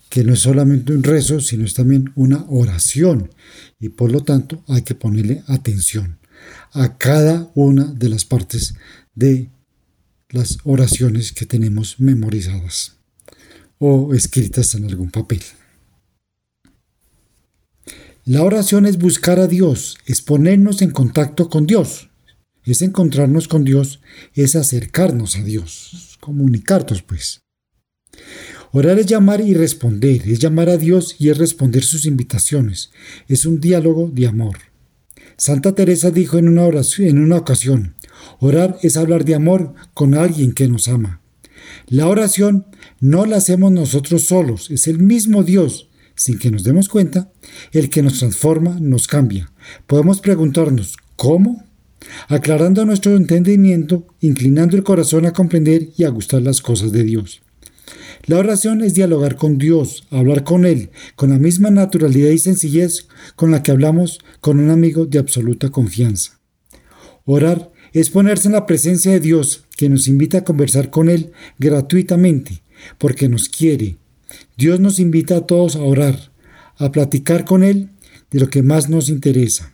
que 0.10 0.24
no 0.24 0.34
es 0.34 0.40
solamente 0.40 0.94
un 0.94 1.04
rezo, 1.04 1.40
sino 1.40 1.66
es 1.66 1.74
también 1.74 2.12
una 2.16 2.46
oración 2.50 3.32
y 3.80 3.90
por 3.90 4.12
lo 4.12 4.22
tanto 4.22 4.64
hay 4.68 4.82
que 4.82 4.96
ponerle 4.96 5.44
atención 5.48 6.20
a 6.72 6.98
cada 6.98 7.52
una 7.56 7.86
de 7.86 8.10
las 8.10 8.26
partes 8.26 8.74
de 9.14 9.50
las 10.30 10.58
oraciones 10.64 11.32
que 11.32 11.46
tenemos 11.46 12.00
memorizadas 12.00 12.98
o 13.78 14.14
escritas 14.14 14.76
en 14.76 14.86
algún 14.86 15.12
papel. 15.12 15.42
La 18.26 18.44
oración 18.44 18.86
es 18.86 18.98
buscar 18.98 19.40
a 19.40 19.48
Dios, 19.48 19.98
es 20.06 20.22
ponernos 20.22 20.82
en 20.82 20.92
contacto 20.92 21.50
con 21.50 21.66
Dios 21.66 22.10
es 22.72 22.82
encontrarnos 22.82 23.48
con 23.48 23.64
Dios, 23.64 24.00
es 24.34 24.56
acercarnos 24.56 25.36
a 25.38 25.44
Dios, 25.44 26.18
comunicarnos 26.20 27.02
pues. 27.02 27.42
Orar 28.72 29.00
es 29.00 29.08
llamar 29.08 29.42
y 29.42 29.54
responder, 29.54 30.22
es 30.28 30.40
llamar 30.40 30.70
a 30.70 30.78
Dios 30.78 31.16
y 31.18 31.30
es 31.30 31.38
responder 31.38 31.84
sus 31.84 32.06
invitaciones, 32.06 32.92
es 33.28 33.46
un 33.46 33.60
diálogo 33.60 34.12
de 34.14 34.28
amor. 34.28 34.58
Santa 35.38 35.74
Teresa 35.74 36.12
dijo 36.12 36.38
en 36.38 36.48
una, 36.48 36.68
en 37.00 37.18
una 37.18 37.38
ocasión, 37.38 37.96
orar 38.40 38.78
es 38.84 38.98
hablar 38.98 39.26
de 39.26 39.36
amor 39.36 39.74
con 39.94 40.14
alguien 40.14 40.54
que 40.54 40.68
nos 40.68 40.88
ama. 40.88 41.22
La 41.88 42.08
oración 42.08 42.68
no 43.00 43.26
la 43.26 43.38
hacemos 43.38 43.72
nosotros 43.72 44.26
solos, 44.26 44.70
es 44.70 44.88
el 44.88 45.00
mismo 45.00 45.44
Dios, 45.44 45.90
sin 46.16 46.38
que 46.38 46.52
nos 46.52 46.64
demos 46.64 46.90
cuenta, 46.90 47.32
el 47.72 47.90
que 47.90 48.04
nos 48.04 48.20
transforma, 48.20 48.78
nos 48.80 49.08
cambia. 49.08 49.52
Podemos 49.88 50.22
preguntarnos, 50.22 50.98
¿cómo? 51.16 51.66
aclarando 52.28 52.86
nuestro 52.86 53.16
entendimiento, 53.16 54.06
inclinando 54.22 54.78
el 54.78 54.84
corazón 54.84 55.26
a 55.26 55.34
comprender 55.34 55.90
y 55.98 56.04
a 56.04 56.10
gustar 56.10 56.42
las 56.42 56.62
cosas 56.62 56.92
de 56.92 57.04
Dios. 57.04 57.42
La 58.30 58.38
oración 58.38 58.84
es 58.84 58.94
dialogar 58.94 59.38
con 59.38 59.58
Dios, 59.58 60.06
hablar 60.12 60.44
con 60.44 60.64
Él, 60.64 60.92
con 61.16 61.32
la 61.32 61.40
misma 61.40 61.72
naturalidad 61.72 62.30
y 62.30 62.38
sencillez 62.38 63.08
con 63.36 63.50
la 63.50 63.64
que 63.64 63.72
hablamos 63.72 64.20
con 64.40 64.60
un 64.60 64.70
amigo 64.70 65.08
de 65.08 65.18
absoluta 65.18 65.72
confianza. 65.72 66.40
Orar 67.26 67.72
es 67.92 68.12
ponerse 68.12 68.48
en 68.48 68.54
la 68.54 68.68
presencia 68.68 69.12
de 69.12 69.20
Dios, 69.20 69.66
que 69.76 69.90
nos 69.90 70.08
invita 70.08 70.38
a 70.38 70.44
conversar 70.44 70.92
con 70.92 71.10
Él 71.10 71.32
gratuitamente, 71.58 72.62
porque 73.00 73.30
nos 73.30 73.50
quiere. 73.50 73.98
Dios 74.56 74.80
nos 74.80 75.00
invita 75.00 75.38
a 75.38 75.48
todos 75.48 75.76
a 75.76 75.82
orar, 75.82 76.32
a 76.78 76.92
platicar 76.92 77.46
con 77.46 77.64
Él 77.64 77.90
de 78.30 78.42
lo 78.42 78.52
que 78.52 78.62
más 78.62 78.90
nos 78.90 79.10
interesa. 79.10 79.74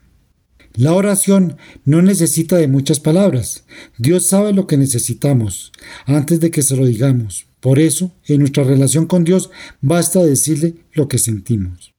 La 0.77 0.93
oración 0.93 1.57
no 1.85 2.01
necesita 2.01 2.57
de 2.57 2.67
muchas 2.67 2.99
palabras. 2.99 3.63
Dios 3.97 4.25
sabe 4.25 4.51
lo 4.51 4.67
que 4.67 4.75
necesitamos 4.75 5.71
antes 6.05 6.41
de 6.41 6.51
que 6.51 6.61
se 6.61 6.75
lo 6.75 6.85
digamos. 6.85 7.47
Por 7.61 7.79
eso, 7.79 8.13
en 8.25 8.39
nuestra 8.39 8.63
relación 8.63 9.05
con 9.05 9.23
Dios 9.23 9.49
basta 9.81 10.23
decirle 10.23 10.75
lo 10.91 11.07
que 11.07 11.17
sentimos. 11.17 11.93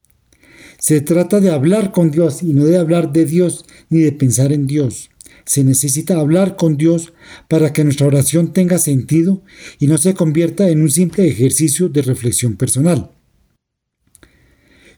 Se 0.77 1.01
trata 1.01 1.39
de 1.39 1.49
hablar 1.49 1.91
con 1.91 2.11
Dios 2.11 2.43
y 2.43 2.53
no 2.53 2.65
de 2.65 2.77
hablar 2.77 3.11
de 3.11 3.25
Dios 3.25 3.65
ni 3.89 4.01
de 4.01 4.11
pensar 4.11 4.53
en 4.53 4.67
Dios. 4.67 5.09
Se 5.43 5.63
necesita 5.63 6.19
hablar 6.19 6.55
con 6.55 6.77
Dios 6.77 7.13
para 7.47 7.73
que 7.73 7.83
nuestra 7.83 8.05
oración 8.05 8.53
tenga 8.53 8.77
sentido 8.77 9.43
y 9.79 9.87
no 9.87 9.97
se 9.97 10.13
convierta 10.13 10.69
en 10.69 10.81
un 10.81 10.91
simple 10.91 11.27
ejercicio 11.27 11.89
de 11.89 12.03
reflexión 12.03 12.57
personal. 12.57 13.11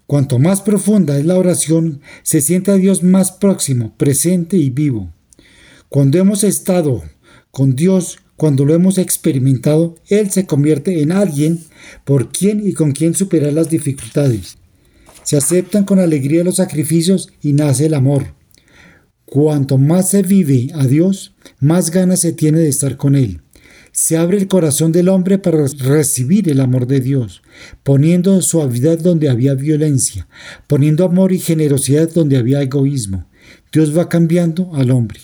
Cuanto 0.10 0.40
más 0.40 0.62
profunda 0.62 1.20
es 1.20 1.26
la 1.28 1.38
oración, 1.38 2.02
se 2.24 2.42
siente 2.42 2.72
a 2.72 2.78
Dios 2.78 3.04
más 3.04 3.32
próximo, 3.32 3.94
presente 3.96 4.58
y 4.58 4.72
vivo. 4.72 5.14
Cuando 5.88 6.18
hemos 6.18 6.44
estado 6.44 7.04
con 7.52 7.76
Dios, 7.76 8.18
cuando 8.36 8.66
lo 8.66 8.74
hemos 8.74 8.98
experimentado, 8.98 9.98
Él 10.08 10.32
se 10.32 10.48
convierte 10.48 11.04
en 11.04 11.12
alguien 11.12 11.60
por 12.06 12.32
quien 12.32 12.68
y 12.68 12.74
con 12.74 12.92
quien 12.92 13.14
superar 13.14 13.54
las 13.54 13.70
dificultades. 13.70 14.58
Se 15.22 15.38
aceptan 15.38 15.84
con 15.86 16.00
alegría 16.00 16.44
los 16.44 16.56
sacrificios 16.56 17.30
y 17.40 17.54
nace 17.54 17.86
el 17.86 17.94
amor. 17.94 18.34
Cuanto 19.26 19.78
más 19.78 20.10
se 20.10 20.24
vive 20.24 20.70
a 20.74 20.88
Dios, 20.88 21.36
más 21.60 21.92
ganas 21.92 22.22
se 22.22 22.34
tiene 22.34 22.58
de 22.58 22.70
estar 22.70 22.98
con 22.98 23.16
Él 23.16 23.44
se 24.00 24.16
abre 24.16 24.38
el 24.38 24.48
corazón 24.48 24.94
del 24.94 25.10
hombre 25.10 25.40
para 25.40 25.68
recibir 25.68 26.48
el 26.48 26.62
amor 26.62 26.88
de 26.88 27.02
Dios, 27.02 27.42
poniendo 27.84 28.42
suavidad 28.42 28.98
donde 28.98 29.28
había 29.28 29.56
violencia, 29.56 30.30
poniendo 30.68 31.04
amor 31.04 31.34
y 31.34 31.40
generosidad 31.40 32.10
donde 32.10 32.38
había 32.38 32.62
egoísmo. 32.62 33.28
Dios 33.74 33.96
va 33.96 34.08
cambiando 34.08 34.74
al 34.74 34.92
hombre. 34.92 35.20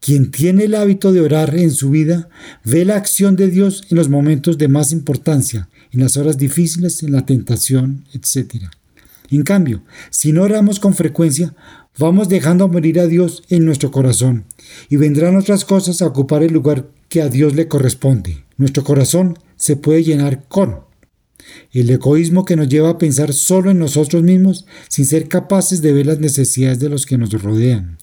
Quien 0.00 0.30
tiene 0.30 0.64
el 0.64 0.74
hábito 0.74 1.12
de 1.12 1.20
orar 1.20 1.54
en 1.54 1.70
su 1.70 1.90
vida 1.90 2.30
ve 2.64 2.86
la 2.86 2.96
acción 2.96 3.36
de 3.36 3.48
Dios 3.48 3.84
en 3.90 3.98
los 3.98 4.08
momentos 4.08 4.56
de 4.56 4.68
más 4.68 4.90
importancia, 4.92 5.68
en 5.90 6.00
las 6.00 6.16
horas 6.16 6.38
difíciles, 6.38 7.02
en 7.02 7.12
la 7.12 7.26
tentación, 7.26 8.06
etc. 8.14 8.70
En 9.30 9.42
cambio, 9.42 9.82
si 10.08 10.32
no 10.32 10.44
oramos 10.44 10.80
con 10.80 10.94
frecuencia, 10.94 11.54
vamos 11.98 12.30
dejando 12.30 12.68
morir 12.68 12.98
a 13.00 13.06
Dios 13.06 13.42
en 13.50 13.66
nuestro 13.66 13.90
corazón 13.90 14.46
y 14.88 14.96
vendrán 14.96 15.36
otras 15.36 15.64
cosas 15.64 16.02
a 16.02 16.06
ocupar 16.06 16.42
el 16.42 16.52
lugar 16.52 16.88
que 17.08 17.22
a 17.22 17.28
Dios 17.28 17.54
le 17.54 17.68
corresponde. 17.68 18.44
Nuestro 18.56 18.84
corazón 18.84 19.38
se 19.56 19.76
puede 19.76 20.02
llenar 20.02 20.48
con 20.48 20.80
el 21.72 21.90
egoísmo 21.90 22.44
que 22.44 22.56
nos 22.56 22.68
lleva 22.68 22.90
a 22.90 22.98
pensar 22.98 23.32
solo 23.32 23.70
en 23.70 23.78
nosotros 23.78 24.22
mismos 24.22 24.66
sin 24.88 25.06
ser 25.06 25.28
capaces 25.28 25.82
de 25.82 25.92
ver 25.92 26.06
las 26.06 26.20
necesidades 26.20 26.78
de 26.78 26.88
los 26.88 27.06
que 27.06 27.18
nos 27.18 27.30
rodean. 27.30 27.98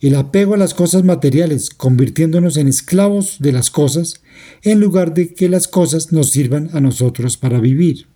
El 0.00 0.14
apego 0.14 0.54
a 0.54 0.58
las 0.58 0.74
cosas 0.74 1.04
materiales, 1.04 1.70
convirtiéndonos 1.70 2.58
en 2.58 2.68
esclavos 2.68 3.36
de 3.40 3.52
las 3.52 3.70
cosas, 3.70 4.20
en 4.62 4.78
lugar 4.80 5.14
de 5.14 5.32
que 5.32 5.48
las 5.48 5.68
cosas 5.68 6.12
nos 6.12 6.30
sirvan 6.30 6.68
a 6.74 6.80
nosotros 6.80 7.38
para 7.38 7.60
vivir. 7.60 8.06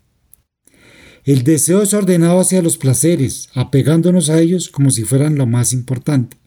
El 1.24 1.42
deseo 1.42 1.82
es 1.82 1.94
ordenado 1.94 2.40
hacia 2.40 2.62
los 2.62 2.76
placeres, 2.76 3.48
apegándonos 3.54 4.28
a 4.28 4.40
ellos 4.40 4.68
como 4.68 4.90
si 4.90 5.04
fueran 5.04 5.36
lo 5.36 5.46
más 5.46 5.72
importante 5.72 6.39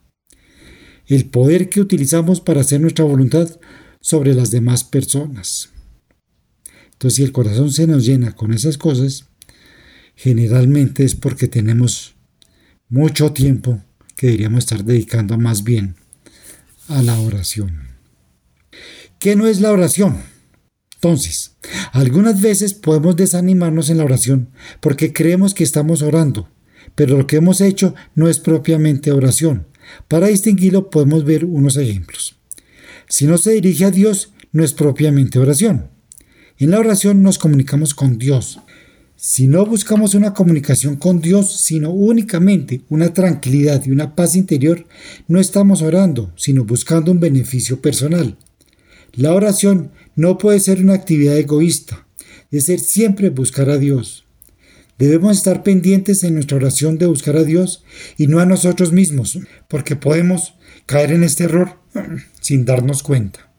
el 1.08 1.26
poder 1.26 1.70
que 1.70 1.82
utilizamos 1.82 2.42
para 2.42 2.62
hacer 2.62 2.82
nuestra 2.82 3.06
voluntad 3.06 3.50
sobre 4.00 4.34
las 4.34 4.52
demás 4.52 4.84
personas. 4.84 5.70
Entonces, 6.94 7.18
si 7.18 7.24
el 7.24 7.32
corazón 7.32 7.72
se 7.72 7.88
nos 7.88 8.06
llena 8.06 8.34
con 8.34 8.54
esas 8.54 8.78
cosas, 8.78 9.28
generalmente 10.16 11.04
es 11.04 11.16
porque 11.16 11.48
tenemos 11.48 12.16
mucho 12.88 13.34
tiempo 13.34 13.82
que 14.16 14.28
deberíamos 14.28 14.60
estar 14.60 14.84
dedicando 14.84 15.38
más 15.38 15.64
bien 15.64 15.96
a 16.88 17.02
la 17.02 17.20
oración. 17.20 17.90
¿Qué 19.20 19.36
no 19.36 19.48
es 19.48 19.62
la 19.62 19.72
oración? 19.72 20.22
Entonces, 20.96 21.58
algunas 21.92 22.42
veces 22.42 22.74
podemos 22.74 23.16
desanimarnos 23.16 23.90
en 23.90 23.98
la 23.98 24.06
oración 24.06 24.52
porque 24.80 25.12
creemos 25.12 25.54
que 25.54 25.64
estamos 25.64 26.02
orando, 26.02 26.50
pero 26.96 27.18
lo 27.18 27.28
que 27.28 27.38
hemos 27.38 27.60
hecho 27.62 27.96
no 28.16 28.30
es 28.30 28.40
propiamente 28.40 29.12
oración. 29.12 29.68
Para 30.08 30.28
distinguirlo 30.28 30.90
podemos 30.90 31.26
ver 31.26 31.46
unos 31.46 31.78
ejemplos. 31.78 32.36
Si 33.08 33.26
no 33.26 33.38
se 33.38 33.52
dirige 33.52 33.86
a 33.86 33.92
Dios, 33.92 34.34
no 34.52 34.64
es 34.64 34.74
propiamente 34.74 35.40
oración. 35.40 35.90
En 36.58 36.72
la 36.72 36.80
oración 36.80 37.24
nos 37.24 37.40
comunicamos 37.40 37.94
con 37.94 38.18
Dios. 38.18 38.60
Si 39.16 39.48
no 39.48 39.66
buscamos 39.66 40.16
una 40.16 40.34
comunicación 40.34 40.98
con 40.98 41.22
Dios, 41.22 41.58
sino 41.58 41.92
únicamente 41.92 42.82
una 42.90 43.14
tranquilidad 43.14 43.84
y 43.86 43.92
una 43.92 44.16
paz 44.16 44.36
interior, 44.36 44.86
no 45.28 45.40
estamos 45.40 45.82
orando, 45.82 46.32
sino 46.36 46.66
buscando 46.66 47.12
un 47.12 47.20
beneficio 47.20 47.82
personal. 47.82 48.38
La 49.14 49.34
oración 49.34 49.92
no 50.16 50.38
puede 50.38 50.60
ser 50.60 50.82
una 50.82 50.94
actividad 50.94 51.38
egoísta, 51.38 52.08
de 52.52 52.62
ser 52.62 52.80
siempre 52.80 53.30
buscar 53.30 53.70
a 53.70 53.78
Dios. 53.78 54.23
Debemos 55.00 55.38
estar 55.38 55.64
pendientes 55.64 56.24
en 56.24 56.36
nuestra 56.36 56.58
oración 56.58 56.98
de 56.98 57.08
buscar 57.08 57.36
a 57.36 57.44
Dios 57.44 57.84
y 58.18 58.28
no 58.28 58.40
a 58.40 58.46
nosotros 58.46 58.92
mismos, 58.92 59.40
porque 59.68 59.96
podemos 59.96 60.54
caer 60.86 61.12
en 61.12 61.24
este 61.24 61.46
error 61.46 61.80
sin 62.42 62.66
darnos 62.66 63.04
cuenta. 63.04 63.52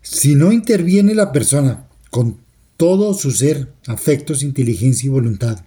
Si 0.00 0.34
no 0.34 0.50
interviene 0.50 1.14
la 1.14 1.30
persona 1.30 1.86
con 2.10 2.38
todo 2.76 3.14
su 3.14 3.30
ser, 3.30 3.72
afectos, 3.86 4.42
inteligencia 4.42 5.06
y 5.06 5.10
voluntad, 5.10 5.64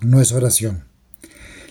no 0.00 0.20
es 0.20 0.32
oración. 0.32 0.84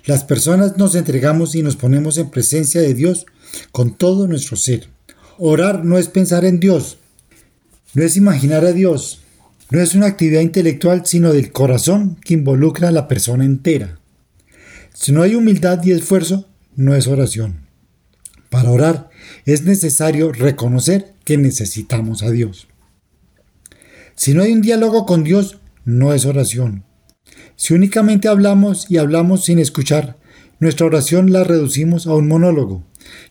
Las 0.06 0.24
personas 0.24 0.78
nos 0.78 0.96
entregamos 0.96 1.54
y 1.56 1.62
nos 1.62 1.76
ponemos 1.76 2.18
en 2.18 2.30
presencia 2.30 2.82
de 2.82 2.94
Dios 2.94 3.26
con 3.72 3.96
todo 3.96 4.28
nuestro 4.28 4.56
ser. 4.56 4.88
Orar 5.38 5.84
no 5.84 5.98
es 5.98 6.08
pensar 6.08 6.46
en 6.46 6.60
Dios, 6.60 6.98
no 7.94 8.04
es 8.04 8.16
imaginar 8.16 8.66
a 8.66 8.72
Dios, 8.72 9.20
no 9.72 9.80
es 9.80 9.96
una 9.96 10.08
actividad 10.08 10.42
intelectual, 10.42 11.06
sino 11.06 11.32
del 11.32 11.54
corazón 11.54 12.18
que 12.24 12.34
involucra 12.34 12.90
a 12.90 12.92
la 12.92 13.08
persona 13.08 13.46
entera. 13.46 14.00
Si 14.94 15.14
no 15.14 15.22
hay 15.24 15.36
humildad 15.36 15.82
y 15.84 15.92
esfuerzo, 15.92 16.50
no 16.76 16.94
es 16.94 17.08
oración. 17.08 17.68
Para 18.50 18.70
orar 18.70 19.10
es 19.46 19.64
necesario 19.64 20.34
reconocer 20.34 21.14
que 21.24 21.38
necesitamos 21.38 22.22
a 22.22 22.32
Dios. 22.32 22.68
Si 24.16 24.34
no 24.34 24.44
hay 24.44 24.52
un 24.52 24.62
diálogo 24.62 25.06
con 25.06 25.24
Dios, 25.24 25.60
no 25.86 26.14
es 26.14 26.26
oración. 26.26 26.84
Si 27.56 27.74
únicamente 27.74 28.28
hablamos 28.28 28.92
y 28.92 28.98
hablamos 28.98 29.46
sin 29.46 29.58
escuchar, 29.58 30.18
nuestra 30.60 30.86
oración 30.86 31.32
la 31.32 31.46
reducimos 31.46 32.08
a 32.08 32.14
un 32.14 32.28
monólogo, 32.28 32.84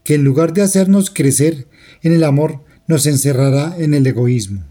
que 0.04 0.14
en 0.14 0.24
lugar 0.24 0.54
de 0.54 0.62
hacernos 0.62 1.10
crecer 1.10 1.68
en 2.02 2.14
el 2.14 2.24
amor, 2.24 2.64
nos 2.86 3.06
encerrará 3.06 3.76
en 3.78 3.92
el 3.92 4.06
egoísmo. 4.06 4.64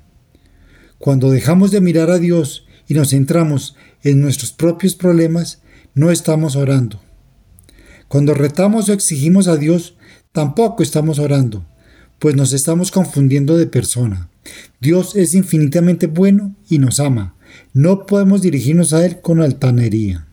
Cuando 1.00 1.32
dejamos 1.32 1.72
de 1.72 1.80
mirar 1.80 2.12
a 2.12 2.20
Dios 2.20 2.68
y 2.86 2.94
nos 2.94 3.12
centramos 3.12 3.76
en 4.04 4.20
nuestros 4.20 4.52
propios 4.52 4.96
problemas, 4.96 5.62
no 5.94 6.12
estamos 6.12 6.58
orando. 6.58 7.00
Cuando 8.10 8.34
retamos 8.34 8.90
o 8.90 8.94
exigimos 8.94 9.48
a 9.48 9.56
Dios, 9.56 9.96
tampoco 10.34 10.84
estamos 10.84 11.18
orando, 11.18 11.66
pues 12.20 12.36
nos 12.36 12.52
estamos 12.52 12.92
confundiendo 12.92 13.56
de 13.56 13.66
persona. 13.66 14.30
Dios 14.82 15.16
es 15.16 15.36
infinitamente 15.36 16.08
bueno 16.08 16.56
y 16.70 16.80
nos 16.80 17.00
ama. 17.00 17.36
No 17.74 18.06
podemos 18.06 18.42
dirigirnos 18.42 18.92
a 18.92 19.06
Él 19.06 19.22
con 19.22 19.42
altanería. 19.42 20.28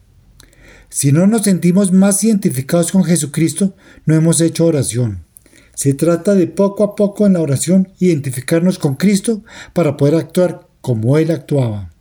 Si 0.89 1.13
no 1.13 1.29
nos 1.29 1.43
sentimos 1.43 1.93
más 1.93 2.25
identificados 2.25 2.91
con 2.91 3.05
Jesucristo, 3.05 3.77
no 4.05 4.17
hemos 4.17 4.41
hecho 4.41 4.65
oración. 4.65 5.26
Se 5.77 5.93
trata 5.93 6.35
de 6.35 6.47
poco 6.47 6.83
a 6.85 6.97
poco 6.97 7.27
en 7.27 7.35
la 7.35 7.43
oración 7.43 7.93
identificarnos 7.99 8.79
con 8.79 8.95
Cristo 8.95 9.45
para 9.75 9.99
poder 9.99 10.15
actuar 10.15 10.67
como 10.81 11.19
Él 11.19 11.31
actuaba. 11.31 11.93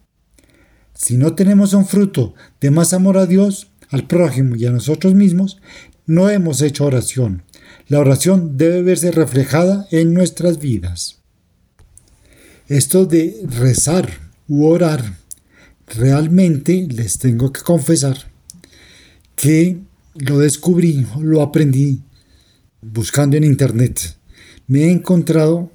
Si 0.94 1.18
no 1.18 1.36
tenemos 1.36 1.74
un 1.74 1.86
fruto 1.86 2.36
de 2.62 2.72
más 2.72 2.94
amor 2.94 3.18
a 3.18 3.26
Dios, 3.26 3.68
al 3.90 4.08
prójimo 4.08 4.56
y 4.56 4.66
a 4.66 4.72
nosotros 4.72 5.14
mismos, 5.14 5.60
no 6.06 6.30
hemos 6.30 6.62
hecho 6.62 6.86
oración. 6.86 7.44
La 7.90 8.00
oración 8.00 8.56
debe 8.56 8.82
verse 8.82 9.12
reflejada 9.12 9.88
en 9.92 10.14
nuestras 10.14 10.58
vidas. 10.60 11.20
Esto 12.70 13.06
de 13.06 13.42
rezar 13.44 14.10
u 14.48 14.68
orar, 14.68 15.18
realmente 15.88 16.88
les 16.90 17.20
tengo 17.20 17.52
que 17.52 17.60
confesar 17.60 18.32
que 19.36 19.80
lo 20.14 20.40
descubrí, 20.40 21.06
lo 21.20 21.42
aprendí 21.42 22.04
buscando 22.92 23.36
en 23.36 23.44
internet, 23.44 24.16
me 24.68 24.84
he 24.84 24.92
encontrado 24.92 25.72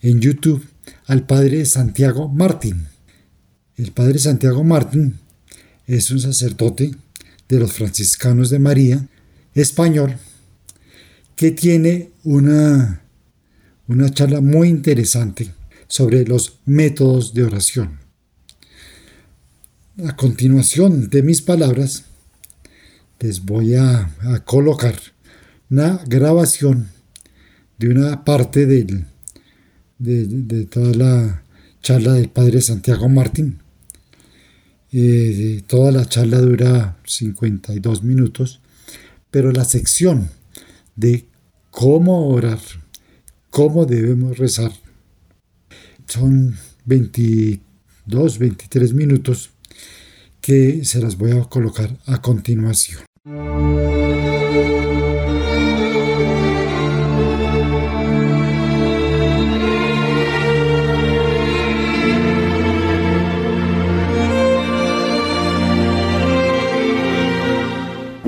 en 0.00 0.20
YouTube 0.20 0.64
al 1.06 1.26
padre 1.26 1.64
Santiago 1.64 2.28
Martín. 2.28 2.86
El 3.76 3.90
padre 3.92 4.18
Santiago 4.18 4.62
Martín 4.62 5.18
es 5.86 6.10
un 6.10 6.20
sacerdote 6.20 6.94
de 7.48 7.58
los 7.58 7.72
franciscanos 7.72 8.50
de 8.50 8.58
María, 8.58 9.06
español, 9.54 10.16
que 11.36 11.50
tiene 11.50 12.10
una, 12.22 13.02
una 13.88 14.08
charla 14.10 14.40
muy 14.40 14.68
interesante 14.68 15.52
sobre 15.88 16.24
los 16.24 16.58
métodos 16.64 17.34
de 17.34 17.42
oración. 17.42 17.98
A 20.06 20.14
continuación 20.16 21.08
de 21.08 21.22
mis 21.22 21.42
palabras, 21.42 22.04
les 23.18 23.44
voy 23.44 23.74
a, 23.74 24.14
a 24.22 24.44
colocar 24.44 25.13
una 25.74 26.00
grabación 26.06 26.88
de 27.78 27.88
una 27.88 28.24
parte 28.24 28.64
del, 28.64 29.06
de, 29.98 30.66
toda 30.66 30.94
la 30.94 31.42
charla 31.82 32.12
del 32.12 32.28
padre 32.28 32.60
Santiago 32.60 33.08
Martín. 33.08 33.58
Eh, 34.92 35.64
toda 35.66 35.90
la 35.90 36.06
charla 36.06 36.38
dura 36.38 36.96
52 37.04 38.04
minutos, 38.04 38.60
pero 39.32 39.50
la 39.50 39.64
sección 39.64 40.30
de 40.94 41.26
cómo 41.72 42.28
orar, 42.28 42.60
cómo 43.50 43.84
debemos 43.84 44.38
rezar, 44.38 44.70
son 46.06 46.56
22, 46.84 48.38
23 48.38 48.94
minutos 48.94 49.50
que 50.40 50.84
se 50.84 51.00
las 51.00 51.18
voy 51.18 51.32
a 51.32 51.42
colocar 51.42 51.98
a 52.06 52.22
continuación. 52.22 53.00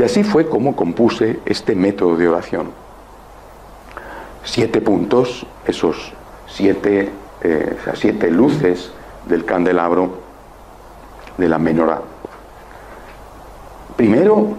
Así 0.06 0.24
fue 0.24 0.48
como 0.48 0.74
compuse 0.74 1.40
este 1.44 1.74
método 1.74 2.16
de 2.16 2.28
oración. 2.28 2.70
Siete 4.44 4.80
puntos, 4.80 5.46
esos 5.66 6.12
siete, 6.46 7.10
eh, 7.42 7.76
siete 7.94 8.30
luces 8.30 8.90
del 9.26 9.44
candelabro 9.44 10.10
de 11.36 11.48
la 11.48 11.58
menorá. 11.58 12.00
Primero, 13.96 14.54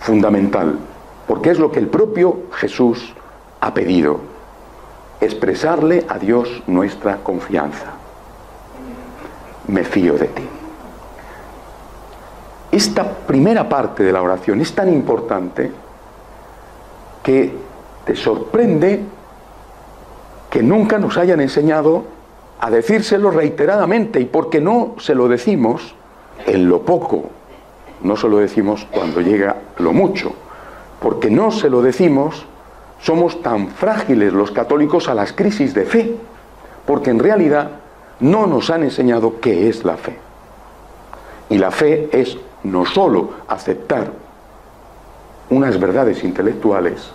fundamental, 0.00 0.78
porque 1.26 1.50
es 1.50 1.58
lo 1.58 1.70
que 1.70 1.80
el 1.80 1.88
propio 1.88 2.44
Jesús 2.52 3.12
ha 3.60 3.74
pedido, 3.74 4.20
expresarle 5.20 6.06
a 6.08 6.18
Dios 6.18 6.62
nuestra 6.66 7.16
confianza. 7.18 7.86
Me 9.66 9.84
fío 9.84 10.14
de 10.14 10.26
ti. 10.28 10.59
Esta 12.80 13.04
primera 13.04 13.68
parte 13.68 14.02
de 14.02 14.10
la 14.10 14.22
oración 14.22 14.62
es 14.62 14.74
tan 14.74 14.90
importante 14.90 15.70
que 17.22 17.52
te 18.06 18.16
sorprende 18.16 19.00
que 20.48 20.62
nunca 20.62 20.96
nos 20.96 21.18
hayan 21.18 21.42
enseñado 21.42 22.04
a 22.58 22.70
decírselo 22.70 23.32
reiteradamente. 23.32 24.18
Y 24.18 24.24
porque 24.24 24.62
no 24.62 24.94
se 24.98 25.14
lo 25.14 25.28
decimos 25.28 25.94
en 26.46 26.70
lo 26.70 26.80
poco, 26.80 27.24
no 28.02 28.16
se 28.16 28.30
lo 28.30 28.38
decimos 28.38 28.86
cuando 28.90 29.20
llega 29.20 29.56
lo 29.76 29.92
mucho, 29.92 30.32
porque 31.02 31.30
no 31.30 31.50
se 31.50 31.68
lo 31.68 31.82
decimos, 31.82 32.46
somos 33.02 33.42
tan 33.42 33.68
frágiles 33.68 34.32
los 34.32 34.52
católicos 34.52 35.06
a 35.10 35.14
las 35.14 35.34
crisis 35.34 35.74
de 35.74 35.84
fe, 35.84 36.16
porque 36.86 37.10
en 37.10 37.18
realidad 37.18 37.72
no 38.20 38.46
nos 38.46 38.70
han 38.70 38.84
enseñado 38.84 39.38
qué 39.38 39.68
es 39.68 39.84
la 39.84 39.98
fe. 39.98 40.16
Y 41.50 41.58
la 41.58 41.72
fe 41.72 42.08
es 42.12 42.38
no 42.64 42.84
sólo 42.86 43.30
aceptar 43.48 44.12
unas 45.50 45.78
verdades 45.80 46.22
intelectuales, 46.24 47.10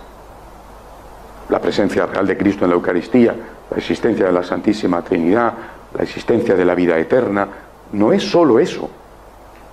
la 1.48 1.60
presencia 1.60 2.06
real 2.06 2.26
de 2.26 2.36
Cristo 2.36 2.64
en 2.64 2.70
la 2.70 2.76
Eucaristía, 2.76 3.34
la 3.70 3.76
existencia 3.76 4.26
de 4.26 4.32
la 4.32 4.42
Santísima 4.42 5.02
Trinidad, 5.02 5.54
la 5.94 6.02
existencia 6.02 6.54
de 6.54 6.64
la 6.64 6.74
vida 6.74 6.98
eterna, 6.98 7.48
no 7.92 8.12
es 8.12 8.22
sólo 8.22 8.58
eso, 8.58 8.90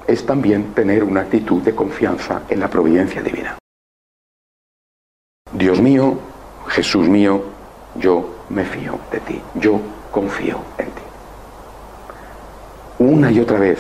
es 0.08 0.26
también 0.26 0.74
tener 0.74 1.04
una 1.04 1.22
actitud 1.22 1.62
de 1.62 1.76
confianza 1.76 2.44
en 2.50 2.60
la 2.60 2.70
providencia 2.70 3.22
divina. 3.22 3.58
Dios 5.52 5.82
mío, 5.82 6.18
Jesús 6.68 7.08
mío, 7.08 7.44
yo 7.96 8.46
me 8.50 8.66
fío 8.66 9.00
de 9.12 9.20
ti, 9.20 9.42
yo 9.56 9.80
confío 10.12 10.60
en 10.78 10.86
ti. 10.86 11.02
Una 13.00 13.32
y 13.32 13.40
otra 13.40 13.60
vez, 13.60 13.80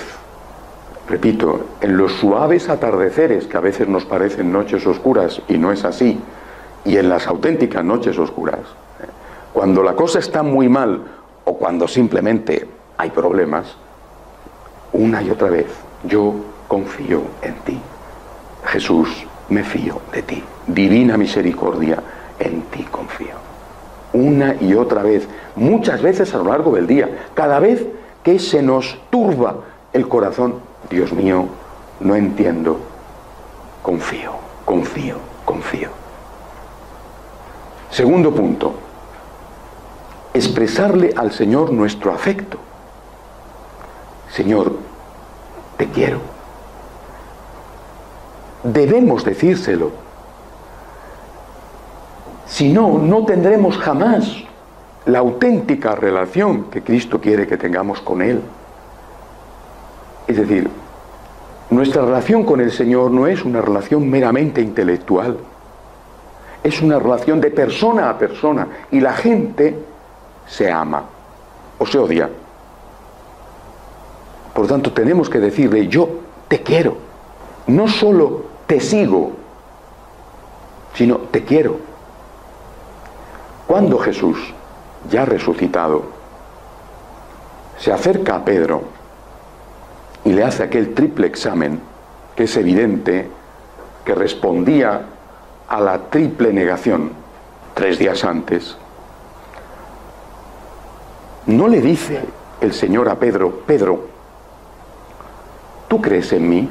repito, 1.07 1.65
en 1.81 1.97
los 1.97 2.13
suaves 2.13 2.69
atardeceres 2.69 3.45
que 3.45 3.57
a 3.57 3.61
veces 3.61 3.87
nos 3.87 4.05
parecen 4.05 4.51
noches 4.51 4.85
oscuras 4.87 5.41
y 5.47 5.57
no 5.57 5.71
es 5.71 5.83
así, 5.85 6.19
y 6.85 6.97
en 6.97 7.09
las 7.09 7.27
auténticas 7.27 7.83
noches 7.83 8.17
oscuras, 8.17 8.59
cuando 9.53 9.83
la 9.83 9.95
cosa 9.95 10.19
está 10.19 10.43
muy 10.43 10.67
mal 10.69 11.01
o 11.45 11.57
cuando 11.57 11.87
simplemente 11.87 12.67
hay 12.97 13.09
problemas, 13.11 13.75
una 14.93 15.21
y 15.21 15.29
otra 15.29 15.49
vez, 15.49 15.67
yo 16.03 16.33
confío 16.67 17.21
en 17.41 17.55
ti. 17.65 17.79
Jesús, 18.65 19.25
me 19.49 19.63
fío 19.63 20.01
de 20.11 20.21
ti. 20.23 20.43
Divina 20.67 21.17
misericordia, 21.17 21.97
en 22.39 22.61
ti 22.63 22.83
confío. 22.89 23.35
Una 24.13 24.55
y 24.59 24.73
otra 24.73 25.03
vez, 25.03 25.27
muchas 25.55 26.01
veces 26.01 26.33
a 26.33 26.37
lo 26.37 26.45
largo 26.45 26.75
del 26.75 26.87
día, 26.87 27.27
cada 27.33 27.59
vez 27.59 27.85
que 28.23 28.39
se 28.39 28.61
nos 28.61 28.97
turba 29.09 29.57
el 29.91 30.07
corazón, 30.07 30.55
Dios 30.89 31.11
mío, 31.13 31.45
no 31.99 32.15
entiendo, 32.15 32.79
confío, 33.81 34.33
confío, 34.65 35.17
confío. 35.45 35.89
Segundo 37.89 38.33
punto, 38.33 38.73
expresarle 40.33 41.13
al 41.15 41.31
Señor 41.31 41.71
nuestro 41.71 42.11
afecto. 42.11 42.57
Señor, 44.31 44.75
te 45.77 45.87
quiero. 45.87 46.19
Debemos 48.63 49.23
decírselo. 49.23 49.91
Si 52.47 52.71
no, 52.71 52.97
no 52.97 53.25
tendremos 53.25 53.77
jamás 53.77 54.43
la 55.05 55.19
auténtica 55.19 55.95
relación 55.95 56.65
que 56.65 56.81
Cristo 56.81 57.19
quiere 57.19 57.45
que 57.45 57.57
tengamos 57.57 57.99
con 57.99 58.21
Él. 58.21 58.41
Es 60.27 60.37
decir, 60.37 60.69
nuestra 61.69 62.03
relación 62.03 62.43
con 62.43 62.61
el 62.61 62.71
Señor 62.71 63.11
no 63.11 63.27
es 63.27 63.43
una 63.43 63.61
relación 63.61 64.09
meramente 64.09 64.61
intelectual, 64.61 65.37
es 66.63 66.81
una 66.81 66.99
relación 66.99 67.41
de 67.41 67.51
persona 67.51 68.09
a 68.09 68.17
persona 68.17 68.67
y 68.91 68.99
la 68.99 69.13
gente 69.13 69.77
se 70.47 70.71
ama 70.71 71.03
o 71.77 71.85
se 71.85 71.97
odia. 71.97 72.29
Por 74.53 74.67
tanto, 74.67 74.93
tenemos 74.93 75.29
que 75.29 75.39
decirle, 75.39 75.87
yo 75.87 76.07
te 76.47 76.61
quiero. 76.61 76.95
No 77.67 77.87
solo 77.87 78.43
te 78.67 78.79
sigo, 78.79 79.31
sino 80.93 81.17
te 81.17 81.43
quiero. 81.43 81.77
Cuando 83.65 83.97
Jesús, 83.97 84.37
ya 85.09 85.25
resucitado, 85.25 86.03
se 87.79 87.91
acerca 87.91 88.35
a 88.35 88.45
Pedro 88.45 88.83
y 90.25 90.31
le 90.31 90.43
hace 90.43 90.63
aquel 90.63 90.93
triple 90.93 91.27
examen, 91.27 91.79
que 92.35 92.43
es 92.43 92.57
evidente 92.57 93.29
que 94.05 94.15
respondía 94.15 95.01
a 95.67 95.79
la 95.79 96.09
triple 96.09 96.53
negación 96.53 97.11
tres 97.73 97.97
días 97.97 98.23
antes, 98.23 98.77
no 101.45 101.67
le 101.67 101.81
dice 101.81 102.21
el 102.61 102.73
Señor 102.73 103.09
a 103.09 103.15
Pedro, 103.15 103.63
Pedro, 103.65 104.07
¿tú 105.87 106.01
crees 106.01 106.31
en 106.31 106.49
mí? 106.49 106.69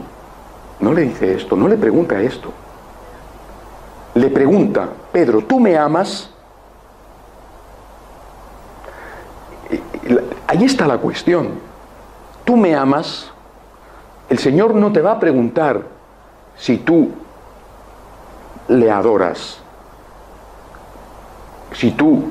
No 0.81 0.93
le 0.93 1.03
dice 1.03 1.35
esto, 1.35 1.57
no 1.57 1.69
le 1.69 1.77
pregunta 1.77 2.21
esto. 2.21 2.51
Le 4.15 4.29
pregunta, 4.29 4.89
Pedro, 5.13 5.43
¿tú 5.43 5.61
me 5.61 5.77
amas? 5.77 6.31
Ahí 10.47 10.65
está 10.65 10.87
la 10.87 10.99
cuestión. 10.99 11.51
¿Tú 12.45 12.57
me 12.57 12.75
amas? 12.75 13.32
El 14.33 14.39
Señor 14.39 14.75
no 14.75 14.91
te 14.91 15.03
va 15.03 15.13
a 15.13 15.21
preguntar 15.21 15.83
si 16.57 16.79
tú 16.79 17.11
le 18.69 18.91
adoras, 18.91 19.59
si 21.75 21.91
tú 21.91 22.31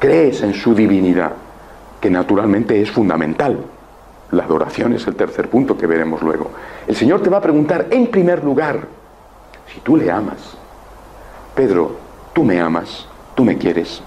crees 0.00 0.42
en 0.42 0.54
su 0.54 0.74
divinidad, 0.74 1.30
que 2.00 2.10
naturalmente 2.10 2.82
es 2.82 2.90
fundamental. 2.90 3.60
La 4.32 4.42
adoración 4.42 4.94
es 4.94 5.06
el 5.06 5.14
tercer 5.14 5.48
punto 5.48 5.78
que 5.78 5.86
veremos 5.86 6.20
luego. 6.20 6.50
El 6.84 6.96
Señor 6.96 7.22
te 7.22 7.30
va 7.30 7.38
a 7.38 7.42
preguntar 7.42 7.86
en 7.90 8.08
primer 8.08 8.42
lugar 8.42 8.80
si 9.72 9.78
tú 9.78 9.96
le 9.96 10.10
amas. 10.10 10.56
Pedro, 11.54 11.92
tú 12.32 12.42
me 12.42 12.60
amas, 12.60 13.06
tú 13.36 13.44
me 13.44 13.56
quieres. 13.56 14.02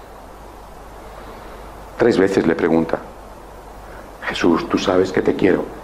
Tres 1.96 2.18
veces 2.18 2.46
le 2.46 2.54
pregunta, 2.54 2.98
Jesús, 4.24 4.68
tú 4.68 4.76
sabes 4.76 5.10
que 5.10 5.22
te 5.22 5.34
quiero. 5.34 5.79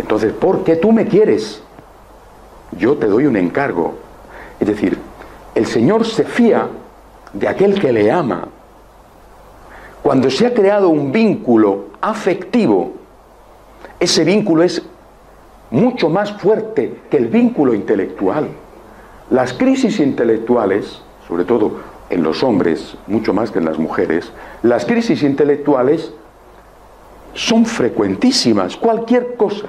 Entonces, 0.00 0.32
¿por 0.32 0.64
qué 0.64 0.76
tú 0.76 0.92
me 0.92 1.06
quieres? 1.06 1.62
Yo 2.72 2.96
te 2.96 3.06
doy 3.06 3.26
un 3.26 3.36
encargo. 3.36 3.96
Es 4.58 4.66
decir, 4.66 4.98
el 5.54 5.66
Señor 5.66 6.06
se 6.06 6.24
fía 6.24 6.68
de 7.34 7.46
aquel 7.46 7.78
que 7.78 7.92
le 7.92 8.10
ama. 8.10 8.48
Cuando 10.02 10.30
se 10.30 10.46
ha 10.46 10.54
creado 10.54 10.88
un 10.88 11.12
vínculo 11.12 11.88
afectivo, 12.00 12.92
ese 13.98 14.24
vínculo 14.24 14.62
es 14.62 14.82
mucho 15.70 16.08
más 16.08 16.32
fuerte 16.32 17.02
que 17.10 17.18
el 17.18 17.28
vínculo 17.28 17.74
intelectual. 17.74 18.48
Las 19.28 19.52
crisis 19.52 20.00
intelectuales, 20.00 21.02
sobre 21.28 21.44
todo 21.44 21.72
en 22.08 22.22
los 22.22 22.42
hombres, 22.42 22.96
mucho 23.06 23.34
más 23.34 23.50
que 23.50 23.58
en 23.58 23.66
las 23.66 23.78
mujeres, 23.78 24.32
las 24.62 24.86
crisis 24.86 25.22
intelectuales 25.22 26.10
son 27.34 27.66
frecuentísimas, 27.66 28.78
cualquier 28.78 29.36
cosa. 29.36 29.66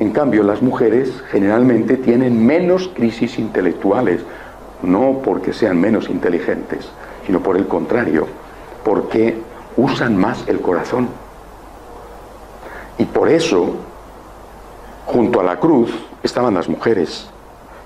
En 0.00 0.12
cambio, 0.12 0.44
las 0.44 0.62
mujeres 0.62 1.22
generalmente 1.30 1.96
tienen 1.96 2.44
menos 2.44 2.88
crisis 2.94 3.38
intelectuales, 3.38 4.22
no 4.82 5.20
porque 5.24 5.52
sean 5.52 5.80
menos 5.80 6.08
inteligentes, 6.08 6.88
sino 7.26 7.40
por 7.40 7.56
el 7.56 7.66
contrario, 7.66 8.26
porque 8.84 9.36
usan 9.76 10.16
más 10.16 10.46
el 10.46 10.60
corazón. 10.60 11.08
Y 12.96 13.04
por 13.06 13.28
eso, 13.28 13.74
junto 15.06 15.40
a 15.40 15.44
la 15.44 15.58
cruz, 15.58 15.92
estaban 16.22 16.54
las 16.54 16.68
mujeres. 16.68 17.28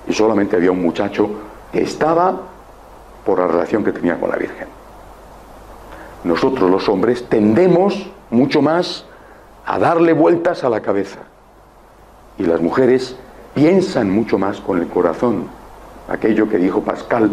Y 0.07 0.13
solamente 0.13 0.55
había 0.55 0.71
un 0.71 0.81
muchacho 0.81 1.29
que 1.71 1.81
estaba 1.81 2.41
por 3.25 3.39
la 3.39 3.47
relación 3.47 3.83
que 3.83 3.91
tenía 3.91 4.19
con 4.19 4.29
la 4.29 4.35
Virgen. 4.35 4.67
Nosotros 6.23 6.69
los 6.69 6.87
hombres 6.89 7.27
tendemos 7.27 8.07
mucho 8.29 8.61
más 8.61 9.05
a 9.65 9.79
darle 9.79 10.13
vueltas 10.13 10.63
a 10.63 10.69
la 10.69 10.81
cabeza. 10.81 11.19
Y 12.37 12.43
las 12.43 12.61
mujeres 12.61 13.15
piensan 13.53 14.09
mucho 14.09 14.37
más 14.37 14.59
con 14.59 14.79
el 14.79 14.87
corazón. 14.87 15.47
Aquello 16.09 16.49
que 16.49 16.57
dijo 16.57 16.81
Pascal, 16.81 17.29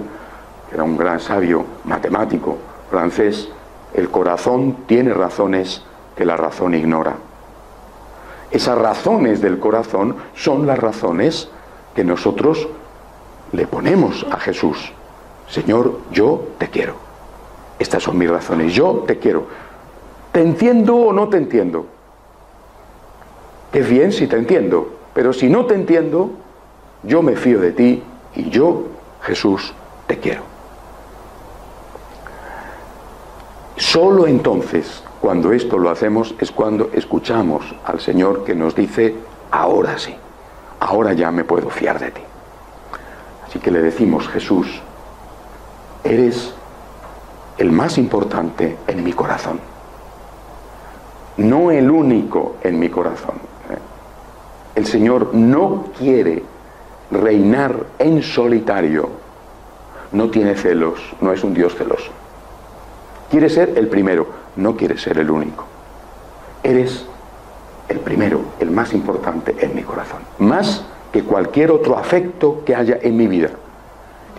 que 0.68 0.74
era 0.74 0.84
un 0.84 0.96
gran 0.96 1.20
sabio 1.20 1.64
matemático 1.84 2.58
francés, 2.90 3.48
el 3.94 4.10
corazón 4.10 4.76
tiene 4.86 5.12
razones 5.12 5.82
que 6.16 6.24
la 6.24 6.36
razón 6.36 6.74
ignora. 6.74 7.16
Esas 8.50 8.78
razones 8.78 9.40
del 9.40 9.58
corazón 9.58 10.16
son 10.34 10.66
las 10.66 10.78
razones 10.78 11.48
que 11.94 12.04
nosotros 12.04 12.68
le 13.52 13.66
ponemos 13.66 14.26
a 14.30 14.38
Jesús. 14.38 14.92
Señor, 15.48 15.98
yo 16.12 16.48
te 16.58 16.68
quiero. 16.68 16.94
Estas 17.78 18.02
son 18.02 18.18
mis 18.18 18.30
razones. 18.30 18.74
Yo 18.74 19.04
te 19.06 19.18
quiero. 19.18 19.46
¿Te 20.32 20.42
entiendo 20.42 20.94
o 20.96 21.12
no 21.12 21.28
te 21.28 21.38
entiendo? 21.38 21.86
Es 23.72 23.88
bien 23.88 24.12
si 24.12 24.26
te 24.26 24.36
entiendo, 24.36 24.90
pero 25.14 25.32
si 25.32 25.48
no 25.48 25.66
te 25.66 25.74
entiendo, 25.74 26.30
yo 27.04 27.22
me 27.22 27.36
fío 27.36 27.60
de 27.60 27.72
ti 27.72 28.02
y 28.34 28.50
yo, 28.50 28.86
Jesús, 29.22 29.72
te 30.06 30.18
quiero. 30.18 30.42
Solo 33.76 34.26
entonces 34.26 35.02
cuando 35.20 35.52
esto 35.52 35.78
lo 35.78 35.90
hacemos 35.90 36.34
es 36.38 36.50
cuando 36.50 36.90
escuchamos 36.92 37.64
al 37.84 38.00
Señor 38.00 38.44
que 38.44 38.54
nos 38.54 38.74
dice, 38.74 39.14
ahora 39.50 39.98
sí, 39.98 40.14
ahora 40.80 41.12
ya 41.12 41.30
me 41.30 41.44
puedo 41.44 41.70
fiar 41.70 41.98
de 41.98 42.10
ti. 42.10 42.22
Así 43.46 43.58
que 43.58 43.70
le 43.70 43.82
decimos, 43.82 44.28
Jesús, 44.28 44.80
eres 46.04 46.54
el 47.58 47.70
más 47.70 47.98
importante 47.98 48.78
en 48.86 49.04
mi 49.04 49.12
corazón, 49.12 49.60
no 51.36 51.70
el 51.70 51.90
único 51.90 52.56
en 52.62 52.78
mi 52.78 52.88
corazón. 52.88 53.49
El 54.80 54.86
Señor 54.86 55.34
no 55.34 55.88
quiere 55.98 56.42
reinar 57.10 57.84
en 57.98 58.22
solitario, 58.22 59.10
no 60.10 60.30
tiene 60.30 60.54
celos, 60.54 60.98
no 61.20 61.34
es 61.34 61.44
un 61.44 61.52
Dios 61.52 61.74
celoso. 61.74 62.10
Quiere 63.30 63.50
ser 63.50 63.74
el 63.76 63.88
primero, 63.88 64.26
no 64.56 64.78
quieres 64.78 65.02
ser 65.02 65.18
el 65.18 65.30
único. 65.30 65.66
Eres 66.62 67.04
el 67.90 67.98
primero, 67.98 68.40
el 68.58 68.70
más 68.70 68.94
importante 68.94 69.54
en 69.60 69.74
mi 69.74 69.82
corazón. 69.82 70.20
Más 70.38 70.82
que 71.12 71.24
cualquier 71.24 71.72
otro 71.72 71.98
afecto 71.98 72.62
que 72.64 72.74
haya 72.74 73.00
en 73.02 73.18
mi 73.18 73.26
vida. 73.26 73.50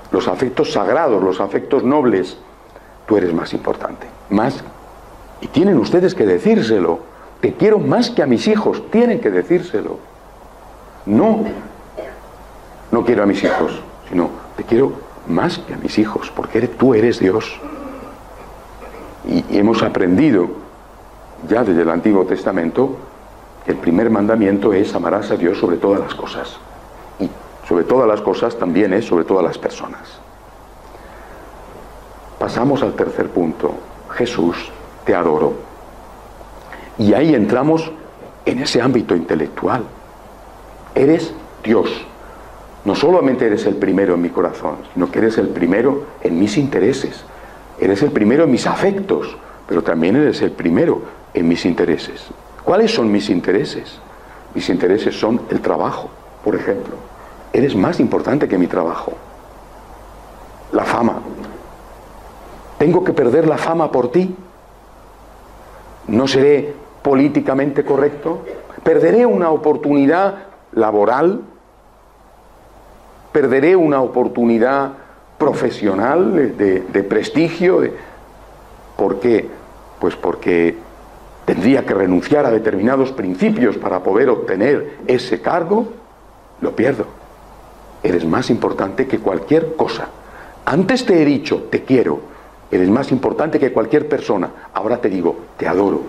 Los 0.10 0.28
afectos 0.28 0.72
sagrados, 0.72 1.22
los 1.22 1.40
afectos 1.40 1.84
nobles, 1.84 2.36
tú 3.06 3.16
eres 3.16 3.32
más 3.32 3.54
importante. 3.54 4.08
Más. 4.32 4.64
Y 5.40 5.46
tienen 5.50 5.78
ustedes 5.78 6.16
que 6.16 6.26
decírselo. 6.26 7.02
Te 7.42 7.54
quiero 7.54 7.78
más 7.78 8.10
que 8.10 8.24
a 8.24 8.26
mis 8.26 8.48
hijos. 8.48 8.90
Tienen 8.90 9.20
que 9.20 9.30
decírselo. 9.30 10.10
No, 11.06 11.44
no 12.92 13.06
quiero 13.06 13.24
a 13.24 13.26
mis 13.26 13.44
hijos, 13.44 13.82
sino 14.10 14.30
te 14.58 14.64
quiero 14.64 14.94
más 15.28 15.60
que 15.60 15.74
a 15.74 15.78
mis 15.78 15.98
hijos, 15.98 16.32
porque 16.36 16.68
tú 16.68 16.94
eres 16.94 17.20
Dios. 17.20 17.60
Y, 19.28 19.46
y 19.50 19.58
hemos 19.60 19.84
aprendido 19.84 20.50
ya 21.48 21.64
desde 21.64 21.82
el 21.82 21.90
Antiguo 21.90 22.26
Testamento 22.26 22.98
el 23.68 23.76
primer 23.76 24.10
mandamiento 24.10 24.74
es 24.74 24.94
amarás 24.96 25.30
a 25.32 25.38
Dios 25.38 25.60
sobre 25.60 25.78
todas 25.78 26.00
las 26.00 26.16
cosas. 26.16 26.58
Y 27.20 27.30
sobre 27.68 27.84
todas 27.84 28.08
las 28.08 28.22
cosas 28.22 28.58
también 28.58 28.94
es 28.94 29.06
sobre 29.06 29.24
todas 29.24 29.44
las 29.44 29.58
personas. 29.58 30.02
Pasamos 32.40 32.82
al 32.82 32.94
tercer 32.94 33.30
punto. 33.30 33.76
Jesús, 34.10 34.72
te 35.06 35.14
adoro. 35.14 35.54
Y 36.98 37.14
ahí 37.14 37.36
entramos 37.36 37.92
en 38.46 38.60
ese 38.60 38.82
ámbito 38.82 39.16
intelectual. 39.16 39.84
Eres 40.96 41.34
Dios. 41.64 42.06
No 42.84 42.96
solamente 42.96 43.46
eres 43.46 43.66
el 43.66 43.76
primero 43.76 44.16
en 44.16 44.22
mi 44.22 44.30
corazón, 44.30 44.78
sino 44.94 45.12
que 45.12 45.20
eres 45.20 45.38
el 45.38 45.50
primero 45.50 46.04
en 46.22 46.40
mis 46.40 46.58
intereses. 46.58 47.24
Eres 47.80 48.02
el 48.02 48.12
primero 48.12 48.44
en 48.44 48.52
mis 48.52 48.66
afectos, 48.66 49.38
pero 49.68 49.84
también 49.84 50.16
eres 50.16 50.42
el 50.42 50.52
primero 50.52 51.02
en 51.34 51.48
mis 51.48 51.66
intereses. 51.66 52.28
¿Cuáles 52.64 52.94
son 52.94 53.12
mis 53.12 53.30
intereses? 53.30 54.00
Mis 54.54 54.68
intereses 54.70 55.18
son 55.18 55.42
el 55.50 55.62
trabajo, 55.62 56.10
por 56.44 56.56
ejemplo. 56.56 56.96
Eres 57.54 57.76
más 57.76 58.00
importante 58.00 58.48
que 58.48 58.58
mi 58.58 58.68
trabajo. 58.68 59.14
La 60.72 60.84
fama. 60.84 61.22
¿Tengo 62.78 63.04
que 63.04 63.14
perder 63.14 63.48
la 63.48 63.58
fama 63.58 63.92
por 63.92 64.12
ti? 64.12 64.36
¿No 66.08 66.28
seré 66.28 66.74
políticamente 67.02 67.86
correcto? 67.86 68.44
¿Perderé 68.84 69.26
una 69.26 69.52
oportunidad 69.52 70.51
laboral? 70.74 71.42
¿Perderé 73.32 73.76
una 73.76 74.02
oportunidad 74.02 74.92
profesional 75.38 76.58
de, 76.58 76.82
de 76.82 77.04
prestigio? 77.04 77.82
¿Por 78.98 79.20
qué? 79.20 79.48
Pues 80.00 80.16
porque 80.16 80.76
tendría 81.46 81.86
que 81.86 81.94
renunciar 81.94 82.46
a 82.46 82.52
determinados 82.52 83.12
principios 83.12 83.78
para 83.78 84.02
poder 84.04 84.30
obtener 84.30 84.98
ese 85.08 85.42
cargo, 85.42 85.88
lo 86.62 86.76
pierdo. 86.76 87.06
Eres 88.04 88.26
más 88.26 88.50
importante 88.50 89.08
que 89.08 89.20
cualquier 89.20 89.76
cosa. 89.76 90.08
Antes 90.66 91.06
te 91.06 91.22
he 91.22 91.26
dicho, 91.26 91.68
te 91.70 91.84
quiero, 91.84 92.20
eres 92.72 92.90
más 92.90 93.12
importante 93.12 93.60
que 93.60 93.72
cualquier 93.72 94.08
persona. 94.08 94.50
Ahora 94.74 94.98
te 94.98 95.10
digo, 95.10 95.36
te 95.58 95.68
adoro. 95.68 96.02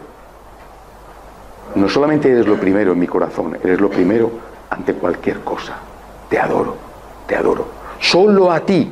No 1.74 1.88
solamente 1.88 2.30
eres 2.30 2.46
lo 2.46 2.56
primero 2.56 2.92
en 2.92 2.98
mi 2.98 3.06
corazón, 3.06 3.56
eres 3.62 3.80
lo 3.80 3.88
primero 3.88 4.30
ante 4.72 4.94
cualquier 4.94 5.40
cosa. 5.40 5.74
Te 6.28 6.38
adoro, 6.38 6.76
te 7.26 7.36
adoro. 7.36 7.66
Solo 8.00 8.50
a 8.50 8.60
ti 8.60 8.90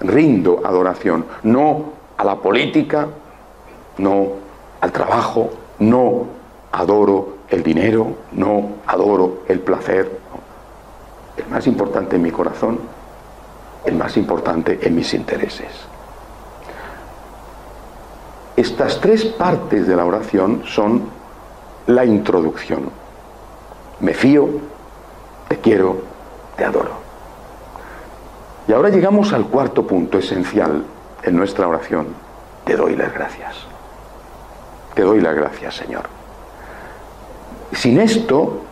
rindo 0.00 0.60
adoración, 0.62 1.24
no 1.42 1.84
a 2.18 2.24
la 2.24 2.36
política, 2.36 3.08
no 3.98 4.26
al 4.80 4.92
trabajo, 4.92 5.50
no 5.78 6.26
adoro 6.72 7.36
el 7.48 7.62
dinero, 7.62 8.08
no 8.32 8.68
adoro 8.86 9.42
el 9.48 9.60
placer. 9.60 10.20
El 11.36 11.46
más 11.48 11.66
importante 11.66 12.16
en 12.16 12.22
mi 12.22 12.30
corazón, 12.30 12.78
el 13.84 13.94
más 13.94 14.16
importante 14.16 14.78
en 14.82 14.94
mis 14.94 15.14
intereses. 15.14 15.68
Estas 18.54 19.00
tres 19.00 19.24
partes 19.24 19.86
de 19.86 19.96
la 19.96 20.04
oración 20.04 20.62
son 20.66 21.08
la 21.86 22.04
introducción. 22.04 22.90
Me 24.00 24.12
fío, 24.12 24.75
te 25.48 25.58
quiero, 25.58 25.98
te 26.56 26.64
adoro. 26.64 27.06
Y 28.68 28.72
ahora 28.72 28.88
llegamos 28.88 29.32
al 29.32 29.46
cuarto 29.46 29.86
punto 29.86 30.18
esencial 30.18 30.84
en 31.22 31.36
nuestra 31.36 31.68
oración. 31.68 32.08
Te 32.64 32.76
doy 32.76 32.96
las 32.96 33.12
gracias. 33.12 33.54
Te 34.94 35.02
doy 35.02 35.20
las 35.20 35.36
gracias, 35.36 35.76
Señor. 35.76 36.04
Sin 37.72 38.00
esto, 38.00 38.62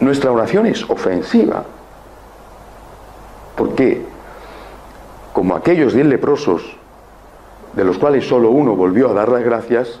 nuestra 0.00 0.30
oración 0.32 0.66
es 0.66 0.88
ofensiva. 0.90 1.64
Porque, 3.56 4.04
como 5.32 5.54
aquellos 5.54 5.94
diez 5.94 6.06
leprosos, 6.06 6.76
de 7.74 7.84
los 7.84 7.96
cuales 7.96 8.28
solo 8.28 8.50
uno 8.50 8.74
volvió 8.74 9.10
a 9.10 9.14
dar 9.14 9.28
las 9.30 9.42
gracias, 9.42 10.00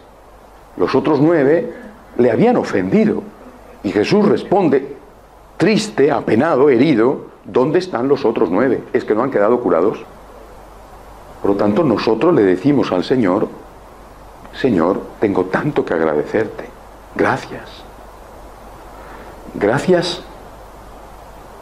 los 0.76 0.94
otros 0.94 1.20
nueve 1.20 1.72
le 2.18 2.30
habían 2.30 2.56
ofendido. 2.56 3.22
Y 3.84 3.90
Jesús 3.90 4.28
responde, 4.28 4.96
triste, 5.56 6.10
apenado, 6.10 6.70
herido, 6.70 7.26
¿dónde 7.44 7.78
están 7.78 8.08
los 8.08 8.24
otros 8.24 8.50
nueve? 8.50 8.84
¿Es 8.92 9.04
que 9.04 9.14
no 9.14 9.22
han 9.22 9.30
quedado 9.30 9.60
curados? 9.60 9.98
Por 11.40 11.52
lo 11.52 11.56
tanto, 11.56 11.82
nosotros 11.82 12.34
le 12.34 12.42
decimos 12.42 12.92
al 12.92 13.02
Señor, 13.02 13.48
Señor, 14.54 15.00
tengo 15.18 15.46
tanto 15.46 15.84
que 15.84 15.94
agradecerte. 15.94 16.64
Gracias. 17.16 17.68
Gracias 19.54 20.22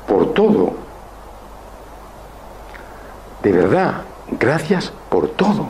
por 0.06 0.34
todo. 0.34 0.72
De 3.42 3.52
verdad, 3.52 4.02
gracias 4.38 4.92
por 5.08 5.28
todo. 5.28 5.68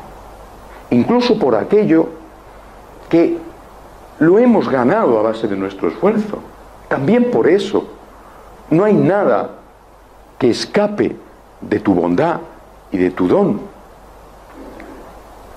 Incluso 0.91 1.39
por 1.39 1.55
aquello 1.55 2.09
que 3.09 3.39
lo 4.21 4.39
hemos 4.39 4.69
ganado 4.69 5.19
a 5.19 5.23
base 5.23 5.49
de 5.49 5.57
nuestro 5.57 5.89
esfuerzo. 5.89 6.39
También 6.89 7.31
por 7.31 7.49
eso. 7.49 7.89
No 8.71 8.85
hay 8.85 8.95
nada 8.95 9.51
que 10.39 10.51
escape 10.51 11.17
de 11.61 11.81
tu 11.81 11.95
bondad 11.95 12.41
y 12.93 12.99
de 12.99 13.11
tu 13.11 13.27
don. 13.27 13.61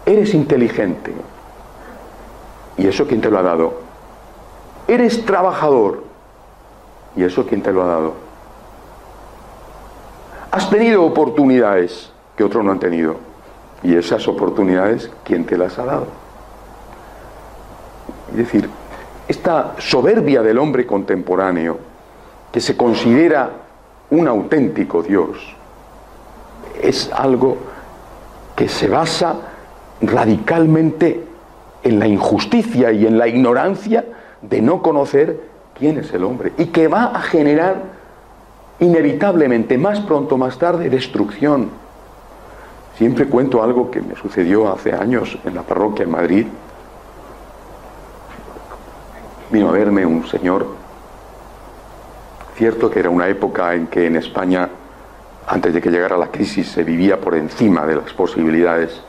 Eres 0.05 0.33
inteligente, 0.33 1.13
¿Y 2.75 2.87
eso 2.87 3.05
quién 3.05 3.21
te 3.21 3.29
lo 3.29 3.37
ha 3.37 3.43
dado? 3.43 3.73
Eres 4.87 5.23
trabajador. 5.25 6.03
¿Y 7.15 7.23
eso 7.23 7.45
quién 7.45 7.61
te 7.61 7.71
lo 7.71 7.83
ha 7.83 7.85
dado? 7.85 8.13
Has 10.49 10.69
tenido 10.71 11.03
oportunidades 11.03 12.11
que 12.35 12.43
otros 12.43 12.65
no 12.65 12.71
han 12.71 12.79
tenido. 12.79 13.17
¿Y 13.83 13.95
esas 13.95 14.27
oportunidades 14.27 15.11
quién 15.23 15.45
te 15.45 15.57
las 15.57 15.77
ha 15.77 15.85
dado? 15.85 16.22
Es 18.33 18.37
decir, 18.37 18.67
esta 19.27 19.75
soberbia 19.77 20.41
del 20.41 20.57
hombre 20.57 20.87
contemporáneo, 20.87 21.77
que 22.51 22.59
se 22.59 22.75
considera 22.75 23.51
un 24.09 24.27
auténtico 24.27 25.03
Dios, 25.03 25.37
es 26.81 27.11
algo 27.13 27.57
que 28.55 28.67
se 28.67 28.87
basa 28.87 29.35
radicalmente 30.01 31.23
en 31.83 31.99
la 31.99 32.07
injusticia 32.07 32.91
y 32.91 33.05
en 33.05 33.17
la 33.17 33.27
ignorancia 33.27 34.03
de 34.41 34.61
no 34.61 34.81
conocer 34.81 35.39
quién 35.77 35.97
es 35.99 36.11
el 36.13 36.23
hombre 36.23 36.53
y 36.57 36.65
que 36.67 36.87
va 36.87 37.05
a 37.05 37.21
generar 37.21 37.83
inevitablemente, 38.79 39.77
más 39.77 39.99
pronto 40.01 40.35
o 40.35 40.37
más 40.37 40.57
tarde, 40.57 40.89
destrucción. 40.89 41.69
Siempre 42.97 43.27
cuento 43.27 43.63
algo 43.63 43.89
que 43.89 44.01
me 44.01 44.15
sucedió 44.15 44.71
hace 44.71 44.93
años 44.93 45.37
en 45.45 45.55
la 45.55 45.61
parroquia 45.61 46.03
en 46.03 46.11
Madrid. 46.11 46.47
Vino 49.49 49.69
a 49.69 49.71
verme 49.71 50.05
un 50.05 50.25
señor, 50.27 50.65
cierto 52.55 52.89
que 52.89 52.99
era 52.99 53.09
una 53.09 53.27
época 53.27 53.73
en 53.73 53.87
que 53.87 54.07
en 54.07 54.15
España, 54.15 54.69
antes 55.47 55.73
de 55.73 55.81
que 55.81 55.91
llegara 55.91 56.17
la 56.17 56.27
crisis, 56.27 56.69
se 56.69 56.83
vivía 56.83 57.19
por 57.19 57.35
encima 57.35 57.85
de 57.85 57.95
las 57.95 58.13
posibilidades 58.13 59.01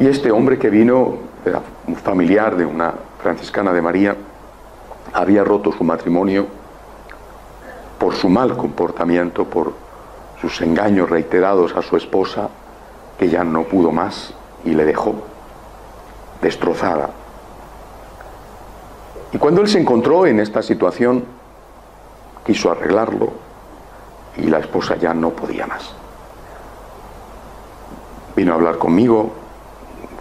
y 0.00 0.06
este 0.06 0.30
hombre 0.30 0.58
que 0.58 0.70
vino, 0.70 1.18
era 1.44 1.60
un 1.88 1.96
familiar 1.96 2.56
de 2.56 2.64
una 2.64 2.94
franciscana 3.20 3.72
de 3.72 3.82
María, 3.82 4.16
había 5.12 5.42
roto 5.42 5.72
su 5.72 5.82
matrimonio 5.82 6.46
por 7.98 8.14
su 8.14 8.28
mal 8.28 8.56
comportamiento, 8.56 9.44
por 9.44 9.72
sus 10.40 10.60
engaños 10.60 11.10
reiterados 11.10 11.74
a 11.74 11.82
su 11.82 11.96
esposa, 11.96 12.48
que 13.18 13.28
ya 13.28 13.42
no 13.42 13.64
pudo 13.64 13.90
más 13.90 14.32
y 14.64 14.70
le 14.70 14.84
dejó 14.84 15.16
destrozada. 16.40 17.10
Y 19.32 19.38
cuando 19.38 19.60
él 19.60 19.68
se 19.68 19.78
encontró 19.78 20.26
en 20.26 20.40
esta 20.40 20.62
situación, 20.62 21.24
quiso 22.46 22.70
arreglarlo 22.70 23.30
y 24.36 24.46
la 24.46 24.58
esposa 24.58 24.96
ya 24.96 25.12
no 25.12 25.30
podía 25.30 25.66
más. 25.66 25.94
Vino 28.34 28.52
a 28.52 28.54
hablar 28.54 28.78
conmigo, 28.78 29.32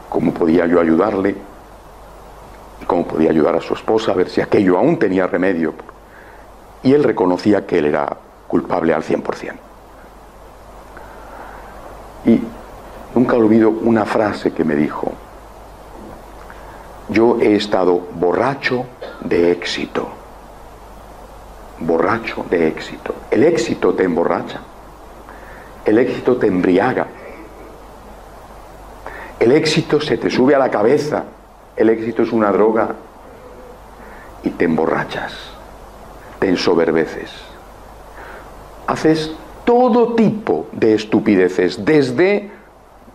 cómo 0.09 0.33
podía 0.33 0.65
yo 0.65 0.79
ayudarle. 0.79 1.35
cómo 2.85 3.05
podía 3.05 3.31
ayudar 3.31 3.53
a 3.55 3.59
su 3.59 3.73
esposa, 3.73 4.11
a 4.13 4.15
ver 4.15 4.29
si 4.29 4.39
aquello 4.39 4.77
aún 4.77 4.97
tenía 4.97 5.27
remedio. 5.27 5.73
Y 6.83 6.93
él 6.93 7.03
reconocía 7.03 7.65
que 7.67 7.79
él 7.79 7.85
era 7.85 8.15
culpable 8.47 8.93
al 8.93 9.03
100%. 9.03 9.53
Y 12.25 12.41
nunca 13.13 13.35
olvido 13.35 13.69
una 13.69 14.05
frase 14.05 14.53
que 14.53 14.63
me 14.63 14.75
dijo, 14.75 15.11
yo 17.09 17.37
he 17.39 17.55
estado 17.55 17.99
borracho 18.15 18.85
de 19.21 19.51
éxito, 19.51 20.07
borracho 21.79 22.45
de 22.49 22.67
éxito. 22.67 23.15
El 23.31 23.43
éxito 23.43 23.93
te 23.93 24.03
emborracha, 24.03 24.59
el 25.85 25.97
éxito 25.97 26.37
te 26.37 26.47
embriaga, 26.47 27.07
el 29.39 29.51
éxito 29.51 30.01
se 30.01 30.17
te 30.17 30.29
sube 30.29 30.55
a 30.55 30.59
la 30.59 30.69
cabeza, 30.69 31.23
el 31.75 31.89
éxito 31.89 32.23
es 32.23 32.31
una 32.31 32.51
droga. 32.51 32.95
Y 34.43 34.51
te 34.51 34.65
emborrachas, 34.65 35.33
te 36.39 36.47
ensoberbeces. 36.47 37.31
Haces 38.85 39.31
todo 39.65 40.15
tipo 40.15 40.67
de 40.71 40.93
estupideces, 40.93 41.83
desde 41.83 42.51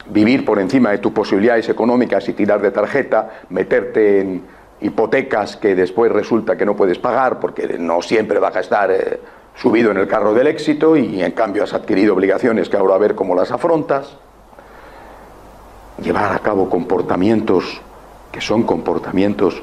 vivir 0.06 0.44
por 0.44 0.58
encima 0.58 0.90
de 0.90 0.98
tus 0.98 1.12
posibilidades 1.12 1.68
económicas 1.68 2.28
y 2.28 2.32
tirar 2.32 2.60
de 2.60 2.70
tarjeta, 2.70 3.42
meterte 3.50 4.20
en 4.20 4.42
hipotecas 4.80 5.56
que 5.56 5.74
después 5.74 6.10
resulta 6.10 6.56
que 6.56 6.66
no 6.66 6.74
puedes 6.74 6.98
pagar 6.98 7.38
porque 7.38 7.78
no 7.78 8.02
siempre 8.02 8.38
vas 8.38 8.56
a 8.56 8.60
estar 8.60 8.90
eh, 8.90 9.20
subido 9.54 9.90
en 9.90 9.98
el 9.98 10.08
carro 10.08 10.34
del 10.34 10.48
éxito 10.48 10.96
y 10.96 11.22
en 11.22 11.32
cambio 11.32 11.62
has 11.62 11.72
adquirido 11.72 12.14
obligaciones 12.14 12.68
que 12.68 12.76
ahora 12.76 12.98
ver 12.98 13.14
cómo 13.14 13.34
las 13.34 13.52
afrontas. 13.52 14.16
Llevar 16.02 16.32
a 16.32 16.38
cabo 16.40 16.68
comportamientos 16.68 17.80
que 18.32 18.40
son 18.40 18.64
comportamientos 18.64 19.62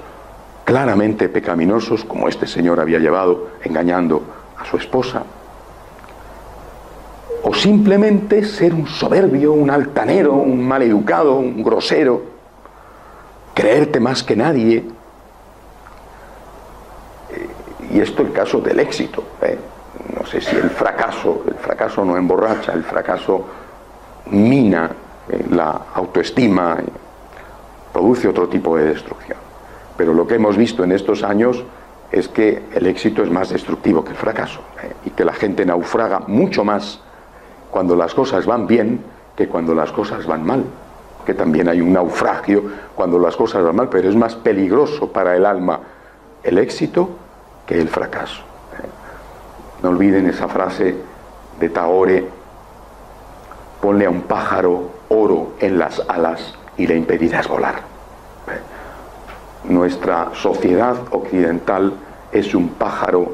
claramente 0.63 1.27
pecaminosos, 1.27 2.05
como 2.05 2.29
este 2.29 2.45
señor 2.45 2.79
había 2.79 2.99
llevado 2.99 3.49
engañando 3.63 4.21
a 4.57 4.65
su 4.65 4.77
esposa. 4.77 5.23
O 7.43 7.53
simplemente 7.53 8.43
ser 8.43 8.73
un 8.73 8.87
soberbio, 8.87 9.53
un 9.53 9.69
altanero, 9.69 10.33
un 10.33 10.65
maleducado, 10.67 11.35
un 11.35 11.63
grosero, 11.63 12.21
creerte 13.53 13.99
más 13.99 14.23
que 14.23 14.35
nadie. 14.35 14.77
Eh, 17.31 17.47
y 17.93 17.99
esto 17.99 18.23
es 18.23 18.29
el 18.29 18.33
caso 18.33 18.59
del 18.59 18.79
éxito. 18.79 19.23
¿eh? 19.41 19.57
No 20.17 20.25
sé 20.25 20.41
si 20.41 20.55
el 20.55 20.69
fracaso, 20.69 21.43
el 21.47 21.55
fracaso 21.55 22.03
no 22.03 22.17
emborracha, 22.17 22.73
el 22.73 22.83
fracaso 22.83 23.45
mina 24.31 24.91
eh, 25.29 25.45
la 25.51 25.85
autoestima, 25.93 26.77
produce 27.93 28.27
otro 28.27 28.47
tipo 28.47 28.77
de 28.77 28.85
destrucción. 28.85 29.37
Pero 29.97 30.13
lo 30.13 30.27
que 30.27 30.35
hemos 30.35 30.57
visto 30.57 30.83
en 30.83 30.91
estos 30.91 31.23
años 31.23 31.63
es 32.11 32.27
que 32.27 32.63
el 32.73 32.87
éxito 32.87 33.23
es 33.23 33.29
más 33.29 33.49
destructivo 33.49 34.03
que 34.03 34.11
el 34.11 34.17
fracaso 34.17 34.61
y 35.05 35.11
que 35.11 35.25
la 35.25 35.33
gente 35.33 35.65
naufraga 35.65 36.19
mucho 36.27 36.63
más 36.63 37.01
cuando 37.71 37.95
las 37.95 38.13
cosas 38.13 38.45
van 38.45 38.67
bien 38.67 39.01
que 39.35 39.47
cuando 39.47 39.73
las 39.73 39.91
cosas 39.91 40.25
van 40.25 40.45
mal. 40.45 40.63
Que 41.25 41.33
también 41.33 41.69
hay 41.69 41.81
un 41.81 41.93
naufragio 41.93 42.63
cuando 42.95 43.19
las 43.19 43.35
cosas 43.35 43.63
van 43.63 43.75
mal, 43.75 43.89
pero 43.89 44.09
es 44.09 44.15
más 44.15 44.35
peligroso 44.35 45.11
para 45.11 45.35
el 45.35 45.45
alma 45.45 45.79
el 46.43 46.57
éxito 46.57 47.09
que 47.65 47.79
el 47.79 47.89
fracaso. 47.89 48.41
No 49.83 49.89
olviden 49.89 50.27
esa 50.27 50.47
frase 50.47 50.95
de 51.59 51.69
Taore, 51.69 52.27
ponle 53.81 54.05
a 54.05 54.09
un 54.09 54.21
pájaro 54.21 54.89
oro 55.09 55.53
en 55.59 55.79
las 55.79 56.01
alas 56.07 56.55
y 56.77 56.87
le 56.87 56.95
impedirás 56.95 57.47
volar. 57.47 57.81
Nuestra 59.65 60.31
sociedad 60.33 60.97
occidental 61.11 61.93
es 62.31 62.55
un 62.55 62.69
pájaro 62.69 63.31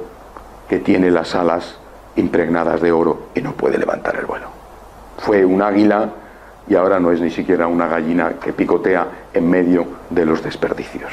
que 0.68 0.80
tiene 0.80 1.12
las 1.12 1.36
alas 1.36 1.78
impregnadas 2.16 2.82
de 2.82 2.92
oro 2.92 3.28
y 3.36 3.42
no 3.42 3.54
puede 3.54 3.78
levantar 3.78 4.16
el 4.16 4.26
vuelo. 4.26 4.48
Fue 5.18 5.46
un 5.46 5.62
águila 5.62 6.10
y 6.68 6.76
ahora 6.76 7.00
no 7.00 7.12
es 7.12 7.22
ni 7.22 7.30
siquiera 7.30 7.68
una 7.68 7.88
gallina 7.88 8.34
que 8.42 8.54
picotea 8.54 9.08
en 9.34 9.50
medio 9.50 9.86
de 10.10 10.26
los 10.26 10.44
desperdicios. 10.44 11.12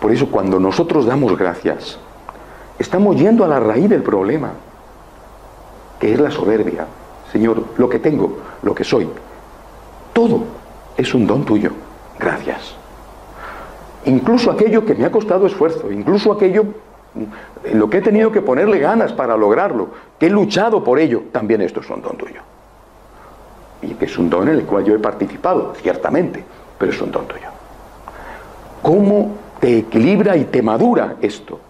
Por 0.00 0.12
eso 0.12 0.30
cuando 0.30 0.60
nosotros 0.60 1.06
damos 1.06 1.36
gracias, 1.36 1.98
estamos 2.78 3.16
yendo 3.16 3.44
a 3.44 3.48
la 3.48 3.60
raíz 3.60 3.88
del 3.88 4.02
problema, 4.02 4.50
que 5.98 6.12
es 6.12 6.20
la 6.20 6.30
soberbia. 6.30 6.86
Señor, 7.32 7.64
lo 7.76 7.88
que 7.88 7.98
tengo, 7.98 8.38
lo 8.62 8.74
que 8.74 8.84
soy, 8.84 9.08
todo 10.12 10.44
es 10.96 11.12
un 11.14 11.26
don 11.26 11.44
tuyo. 11.44 11.72
Gracias. 12.18 12.74
Incluso 14.04 14.50
aquello 14.50 14.84
que 14.84 14.94
me 14.94 15.04
ha 15.04 15.10
costado 15.10 15.46
esfuerzo, 15.46 15.92
incluso 15.92 16.32
aquello 16.32 16.64
lo 17.72 17.90
que 17.90 17.98
he 17.98 18.02
tenido 18.02 18.30
que 18.30 18.42
ponerle 18.42 18.78
ganas 18.78 19.12
para 19.12 19.36
lograrlo, 19.36 19.88
que 20.18 20.26
he 20.26 20.30
luchado 20.30 20.84
por 20.84 20.98
ello, 20.98 21.24
también 21.32 21.60
esto 21.60 21.80
es 21.80 21.90
un 21.90 22.02
don 22.02 22.16
tuyo. 22.16 22.40
Y 23.82 23.94
que 23.94 24.06
es 24.06 24.18
un 24.18 24.28
don 24.28 24.48
en 24.48 24.56
el 24.56 24.64
cual 24.64 24.84
yo 24.84 24.94
he 24.94 24.98
participado, 24.98 25.74
ciertamente, 25.80 26.44
pero 26.78 26.92
es 26.92 27.00
un 27.00 27.10
don 27.10 27.26
tuyo. 27.26 27.48
¿Cómo 28.82 29.36
te 29.60 29.78
equilibra 29.78 30.36
y 30.36 30.44
te 30.44 30.62
madura 30.62 31.16
esto? 31.20 31.60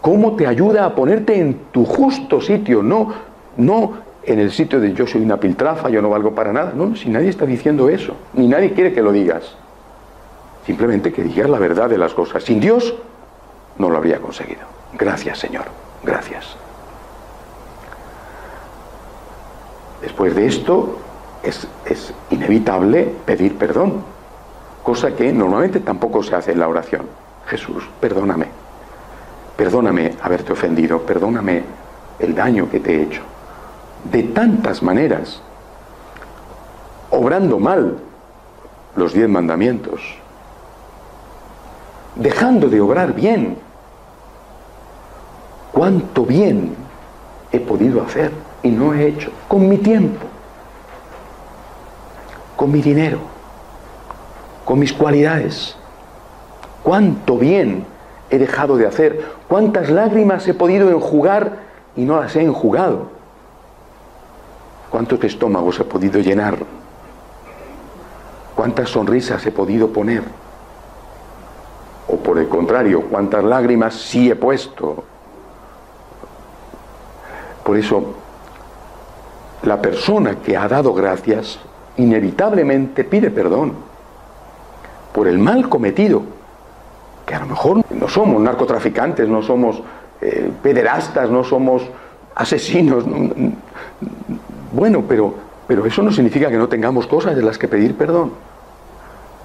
¿Cómo 0.00 0.36
te 0.36 0.46
ayuda 0.46 0.84
a 0.84 0.94
ponerte 0.94 1.38
en 1.38 1.54
tu 1.72 1.84
justo 1.84 2.40
sitio? 2.40 2.82
No, 2.82 3.12
no 3.56 4.08
en 4.24 4.38
el 4.38 4.50
sitio 4.50 4.80
de 4.80 4.92
yo 4.92 5.06
soy 5.06 5.22
una 5.22 5.38
piltrafa, 5.38 5.88
yo 5.88 6.02
no 6.02 6.10
valgo 6.10 6.34
para 6.34 6.52
nada. 6.52 6.72
No, 6.74 6.94
si 6.94 7.08
nadie 7.08 7.28
está 7.28 7.46
diciendo 7.46 7.88
eso, 7.88 8.14
ni 8.34 8.46
nadie 8.46 8.72
quiere 8.72 8.92
que 8.92 9.02
lo 9.02 9.12
digas. 9.12 9.56
Simplemente 10.66 11.12
que 11.12 11.22
digas 11.22 11.48
la 11.48 11.58
verdad 11.58 11.88
de 11.88 11.98
las 11.98 12.12
cosas. 12.14 12.44
Sin 12.44 12.60
Dios 12.60 12.94
no 13.78 13.88
lo 13.88 13.96
habría 13.96 14.20
conseguido. 14.20 14.62
Gracias, 14.92 15.38
Señor. 15.38 15.64
Gracias. 16.02 16.56
Después 20.00 20.34
de 20.34 20.46
esto 20.46 20.98
es, 21.42 21.66
es 21.84 22.12
inevitable 22.30 23.14
pedir 23.24 23.56
perdón, 23.56 24.02
cosa 24.82 25.14
que 25.14 25.32
normalmente 25.32 25.80
tampoco 25.80 26.22
se 26.22 26.34
hace 26.34 26.52
en 26.52 26.60
la 26.60 26.68
oración. 26.68 27.02
Jesús, 27.46 27.88
perdóname. 28.00 28.46
Perdóname 29.56 30.14
haberte 30.22 30.52
ofendido, 30.52 31.00
perdóname 31.02 31.64
el 32.18 32.34
daño 32.34 32.70
que 32.70 32.80
te 32.80 32.94
he 32.94 33.02
hecho 33.02 33.22
de 34.04 34.22
tantas 34.22 34.82
maneras, 34.82 35.40
obrando 37.10 37.58
mal 37.58 37.98
los 38.96 39.12
diez 39.12 39.28
mandamientos, 39.28 40.00
dejando 42.16 42.68
de 42.68 42.80
obrar 42.80 43.14
bien. 43.14 43.58
¿Cuánto 45.72 46.24
bien 46.24 46.74
he 47.52 47.60
podido 47.60 48.02
hacer 48.02 48.32
y 48.62 48.70
no 48.70 48.94
he 48.94 49.08
hecho? 49.08 49.30
Con 49.46 49.68
mi 49.68 49.78
tiempo, 49.78 50.26
con 52.56 52.72
mi 52.72 52.80
dinero, 52.80 53.18
con 54.64 54.78
mis 54.78 54.92
cualidades. 54.92 55.76
¿Cuánto 56.82 57.38
bien 57.38 57.84
he 58.30 58.38
dejado 58.38 58.76
de 58.76 58.86
hacer? 58.86 59.24
¿Cuántas 59.46 59.90
lágrimas 59.90 60.46
he 60.48 60.54
podido 60.54 60.90
enjugar 60.90 61.58
y 61.96 62.04
no 62.04 62.20
las 62.20 62.34
he 62.36 62.42
enjugado? 62.42 63.10
¿Cuántos 64.90 65.22
estómagos 65.22 65.78
he 65.80 65.84
podido 65.84 66.20
llenar? 66.20 66.58
¿Cuántas 68.54 68.88
sonrisas 68.88 69.44
he 69.46 69.52
podido 69.52 69.88
poner? 69.88 70.22
O 72.08 72.16
por 72.16 72.38
el 72.38 72.48
contrario, 72.48 73.02
¿cuántas 73.02 73.44
lágrimas 73.44 73.94
sí 73.94 74.30
he 74.30 74.34
puesto? 74.34 75.04
Por 77.68 77.76
eso, 77.76 78.02
la 79.62 79.82
persona 79.82 80.36
que 80.36 80.56
ha 80.56 80.66
dado 80.66 80.94
gracias 80.94 81.58
inevitablemente 81.98 83.04
pide 83.04 83.30
perdón 83.30 83.74
por 85.12 85.28
el 85.28 85.38
mal 85.38 85.68
cometido, 85.68 86.22
que 87.26 87.34
a 87.34 87.40
lo 87.40 87.46
mejor 87.46 87.84
no 87.90 88.08
somos 88.08 88.40
narcotraficantes, 88.40 89.28
no 89.28 89.42
somos 89.42 89.82
eh, 90.22 90.50
pederastas, 90.62 91.28
no 91.28 91.44
somos 91.44 91.82
asesinos, 92.34 93.04
bueno, 94.72 95.04
pero, 95.06 95.34
pero 95.66 95.84
eso 95.84 96.02
no 96.02 96.10
significa 96.10 96.48
que 96.48 96.56
no 96.56 96.68
tengamos 96.68 97.06
cosas 97.06 97.36
de 97.36 97.42
las 97.42 97.58
que 97.58 97.68
pedir 97.68 97.98
perdón. 97.98 98.32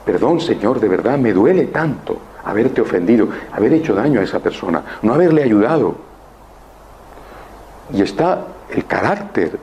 Perdón, 0.06 0.40
Señor, 0.40 0.80
de 0.80 0.88
verdad 0.88 1.18
me 1.18 1.34
duele 1.34 1.66
tanto 1.66 2.20
haberte 2.46 2.80
ofendido, 2.80 3.28
haber 3.52 3.74
hecho 3.74 3.94
daño 3.94 4.22
a 4.22 4.24
esa 4.24 4.40
persona, 4.40 4.82
no 5.02 5.14
haberle 5.14 5.44
ayudado. 5.44 6.13
Y 7.94 8.02
está 8.02 8.46
el 8.70 8.86
carácter. 8.86 9.58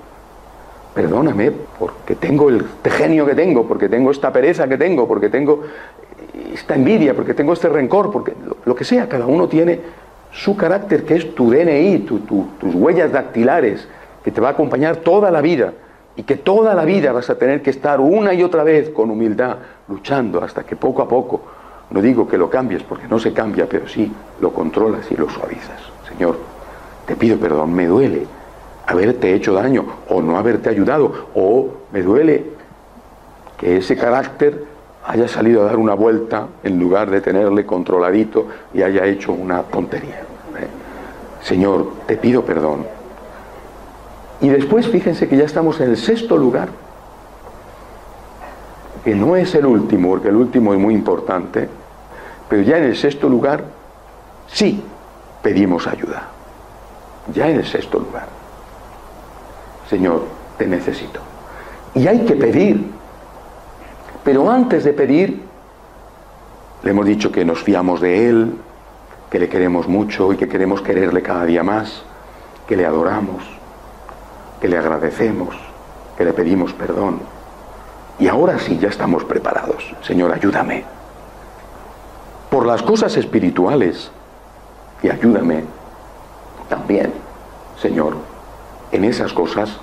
Perdóname 0.95 1.53
porque 1.78 2.14
tengo 2.16 2.49
el 2.49 2.64
genio 2.85 3.26
que 3.26 3.35
tengo, 3.35 3.66
porque 3.66 3.89
tengo 3.89 4.11
esta 4.11 4.33
pereza 4.33 4.68
que 4.68 4.76
tengo, 4.76 5.07
porque 5.07 5.28
tengo 5.28 5.62
esta 6.53 6.74
envidia, 6.74 7.14
porque 7.14 7.35
tengo 7.35 7.53
este 7.53 7.68
rencor, 7.68 8.11
porque 8.11 8.35
lo, 8.64 8.74
que 8.74 8.85
sea, 8.85 9.09
cada 9.09 9.26
uno 9.26 9.49
tiene 9.49 9.81
su 10.33 10.57
carácter 10.57 11.05
que 11.05 11.16
es 11.16 11.35
tu 11.35 11.51
DNI, 11.51 11.99
tus 12.01 12.74
huellas 12.74 13.12
dactilares, 13.12 13.87
que 14.24 14.31
te 14.31 14.41
va 14.41 14.49
a 14.49 14.53
acompañar 14.53 14.97
toda 14.97 15.31
la 15.31 15.41
vida 15.41 15.72
y 16.16 16.22
que 16.22 16.37
toda 16.37 16.74
la 16.74 16.85
vida 16.85 17.12
vas 17.12 17.31
a 17.31 17.39
tener 17.39 17.62
que 17.62 17.70
estar 17.70 18.01
una 18.01 18.35
y 18.35 18.43
otra 18.43 18.64
vez 18.64 18.91
con 18.91 19.11
humildad 19.11 19.57
luchando 19.89 20.43
hasta 20.43 20.64
que 20.64 20.76
poco 20.76 21.03
a 21.03 21.09
poco 21.09 21.41
No 21.91 22.01
digo 22.01 22.28
que 22.28 22.39
lo 22.39 22.49
cambies 22.49 22.83
porque 22.83 23.09
no 23.09 23.18
se 23.18 23.33
cambia, 23.33 23.66
pero 23.68 23.89
sí 23.89 24.12
lo 24.41 24.53
controlas 24.53 25.11
y 25.11 25.16
lo 25.16 25.28
suavizas. 25.28 25.81
Señor, 26.09 26.37
te 27.11 27.17
pido 27.17 27.39
perdón, 27.39 27.75
me 27.75 27.89
duele 27.89 28.25
haberte 28.87 29.35
hecho 29.35 29.53
daño 29.53 29.85
o 30.09 30.23
no 30.23 30.39
haberte 30.39 30.69
ayudado, 30.69 31.27
o 31.35 31.71
me 31.91 32.03
duele 32.03 32.53
que 33.59 33.79
ese 33.79 33.97
carácter 33.97 34.65
haya 35.05 35.27
salido 35.27 35.63
a 35.63 35.65
dar 35.65 35.77
una 35.77 35.95
vuelta 35.95 36.47
en 36.63 36.79
lugar 36.79 37.11
de 37.11 37.21
tenerle 37.21 37.67
controladito 37.67 38.47
y 38.73 38.83
haya 38.83 39.07
hecho 39.07 39.33
una 39.33 39.63
tontería. 39.63 40.21
¿eh? 40.21 40.69
Señor, 41.43 41.95
te 42.07 42.17
pido 42.17 42.45
perdón. 42.45 42.87
Y 44.41 44.49
después 44.49 44.87
fíjense 44.87 45.27
que 45.27 45.37
ya 45.37 45.47
estamos 45.47 45.81
en 45.81 45.91
el 45.91 45.97
sexto 45.97 46.37
lugar, 46.37 46.69
que 49.03 49.17
no 49.17 49.35
es 49.35 49.53
el 49.57 49.67
último, 49.67 50.11
porque 50.11 50.29
el 50.29 50.37
último 50.37 50.75
es 50.75 50.79
muy 50.79 50.95
importante, 50.95 51.69
pero 52.49 52.63
ya 52.63 52.79
en 52.79 52.85
el 52.85 52.97
sexto 52.97 53.29
lugar 53.29 53.65
sí 54.47 54.81
pedimos 55.43 55.89
ayuda. 55.89 56.39
Ya 57.35 57.49
en 57.49 57.57
el 57.57 57.66
sexto 57.66 57.99
lugar. 57.99 58.27
Señor, 59.89 60.25
te 60.57 60.66
necesito. 60.66 61.21
Y 61.95 62.07
hay 62.07 62.21
que 62.25 62.35
pedir. 62.35 62.91
Pero 64.25 64.51
antes 64.51 64.85
de 64.85 64.93
pedir, 64.93 65.43
le 66.83 66.91
hemos 66.91 67.07
dicho 67.07 67.33
que 67.33 67.45
nos 67.45 67.62
fiamos 67.62 68.01
de 68.01 68.29
Él, 68.29 68.55
que 69.31 69.39
le 69.39 69.49
queremos 69.49 69.89
mucho 69.89 70.33
y 70.33 70.37
que 70.37 70.49
queremos 70.49 70.83
quererle 70.83 71.23
cada 71.23 71.45
día 71.45 71.62
más, 71.62 72.03
que 72.66 72.77
le 72.77 72.87
adoramos, 72.87 73.43
que 74.61 74.68
le 74.68 74.79
agradecemos, 74.79 75.57
que 76.16 76.25
le 76.25 76.33
pedimos 76.33 76.73
perdón. 76.73 77.21
Y 78.18 78.29
ahora 78.29 78.59
sí, 78.59 78.79
ya 78.79 78.89
estamos 78.89 79.25
preparados. 79.25 79.95
Señor, 80.03 80.33
ayúdame. 80.33 80.85
Por 82.51 82.66
las 82.66 82.83
cosas 82.83 83.16
espirituales. 83.16 84.11
Y 85.03 85.09
ayúdame 85.09 85.80
también, 86.71 87.12
Señor, 87.83 88.14
en 88.93 89.05
esas 89.05 89.35
cosas 89.35 89.79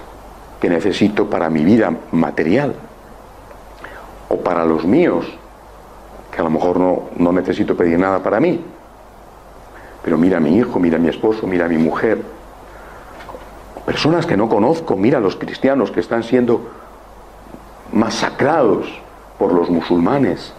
que 0.60 0.70
necesito 0.70 1.30
para 1.30 1.50
mi 1.50 1.64
vida 1.64 1.94
material 2.12 2.74
o 4.30 4.38
para 4.38 4.66
los 4.66 4.86
míos, 4.86 5.26
que 6.32 6.40
a 6.42 6.44
lo 6.44 6.50
mejor 6.50 6.80
no, 6.80 7.04
no 7.18 7.32
necesito 7.32 7.76
pedir 7.76 8.00
nada 8.00 8.24
para 8.24 8.40
mí. 8.40 8.64
Pero 10.04 10.18
mira 10.18 10.38
a 10.38 10.40
mi 10.40 10.58
hijo, 10.58 10.80
mira 10.80 10.98
a 10.98 11.00
mi 11.00 11.10
esposo, 11.10 11.46
mira 11.46 11.66
a 11.66 11.70
mi 11.70 11.78
mujer. 11.78 12.24
Personas 13.86 14.26
que 14.26 14.38
no 14.38 14.48
conozco, 14.48 14.96
mira 14.96 15.18
a 15.18 15.22
los 15.22 15.36
cristianos 15.36 15.92
que 15.92 16.00
están 16.00 16.24
siendo 16.24 16.70
masacrados 17.92 18.88
por 19.38 19.54
los 19.54 19.70
musulmanes. 19.70 20.54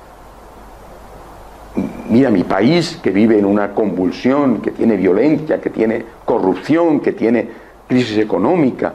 Mira 2.08 2.30
mi 2.30 2.44
país 2.44 2.98
que 3.02 3.10
vive 3.10 3.38
en 3.38 3.44
una 3.44 3.74
convulsión, 3.74 4.60
que 4.60 4.70
tiene 4.70 4.96
violencia, 4.96 5.60
que 5.60 5.70
tiene 5.70 6.04
corrupción, 6.24 7.00
que 7.00 7.12
tiene 7.12 7.48
crisis 7.86 8.18
económica. 8.18 8.92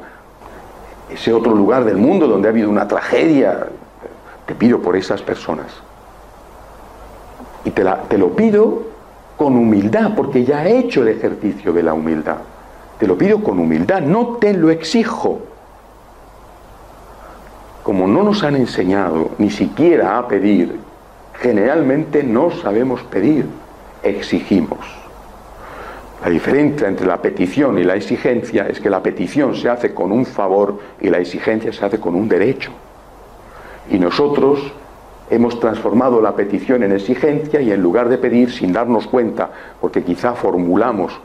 Ese 1.09 1.31
otro 1.31 1.53
lugar 1.53 1.85
del 1.85 1.97
mundo 1.97 2.27
donde 2.27 2.47
ha 2.47 2.51
habido 2.51 2.69
una 2.69 2.87
tragedia 2.87 3.67
te 4.45 4.55
pido 4.55 4.79
por 4.79 4.95
esas 4.95 5.21
personas. 5.21 5.67
Y 7.65 7.71
te, 7.71 8.17
lo 8.17 8.35
pido 8.35 8.83
con 9.37 9.55
humildad, 9.55 10.13
porque 10.15 10.43
ya 10.43 10.65
he 10.65 10.79
hecho 10.79 11.01
el 11.01 11.09
ejercicio 11.09 11.71
de 11.71 11.83
la 11.83 11.93
humildad. 11.93 12.37
Te 12.99 13.07
lo 13.07 13.17
pido 13.17 13.41
con 13.41 13.59
humildad, 13.59 14.01
no 14.01 14.37
te 14.37 14.53
lo 14.53 14.69
exijo. 14.69 15.39
Como 17.83 18.07
no 18.07 18.23
nos 18.23 18.43
han 18.43 18.55
enseñado 18.55 19.31
ni 19.37 19.49
siquiera 19.49 20.17
a 20.17 20.27
pedir, 20.27 20.79
generalmente 21.43 22.23
no 22.23 22.51
sabemos 22.51 23.03
pedir, 23.03 23.45
exigimos. 24.01 24.79
La 26.23 26.29
diferencia 26.29 26.87
entre 26.87 27.05
la 27.05 27.21
petición 27.21 27.77
y 27.77 27.83
la 27.83 27.95
exigencia 27.95 28.65
es 28.69 28.79
que 28.79 28.89
la 28.89 29.03
petición 29.03 29.53
se 29.53 29.67
hace 29.67 29.93
con 29.93 30.13
un 30.13 30.25
favor 30.25 30.79
y 31.01 31.09
la 31.09 31.17
exigencia 31.17 31.73
se 31.73 31.83
hace 31.83 31.99
con 31.99 32.15
un 32.15 32.29
derecho. 32.29 32.71
Y 33.91 33.99
nosotros 33.99 34.71
hemos 35.29 35.59
transformado 35.59 36.21
la 36.21 36.33
petición 36.33 36.81
en 36.81 36.93
exigencia 36.93 37.59
y 37.59 37.73
en 37.73 37.81
lugar 37.81 38.07
de 38.07 38.17
pedir 38.17 38.49
sin 38.49 38.71
darnos 38.71 39.05
cuenta, 39.07 39.51
porque 39.81 40.01
quizá 40.01 40.35
formulamos 40.35 41.19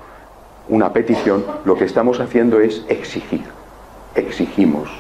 una 0.69 0.93
petición, 0.93 1.45
lo 1.65 1.77
que 1.77 1.85
estamos 1.85 2.19
haciendo 2.19 2.59
es 2.61 2.85
exigir. 2.89 3.45
Exigimos. 4.17 4.91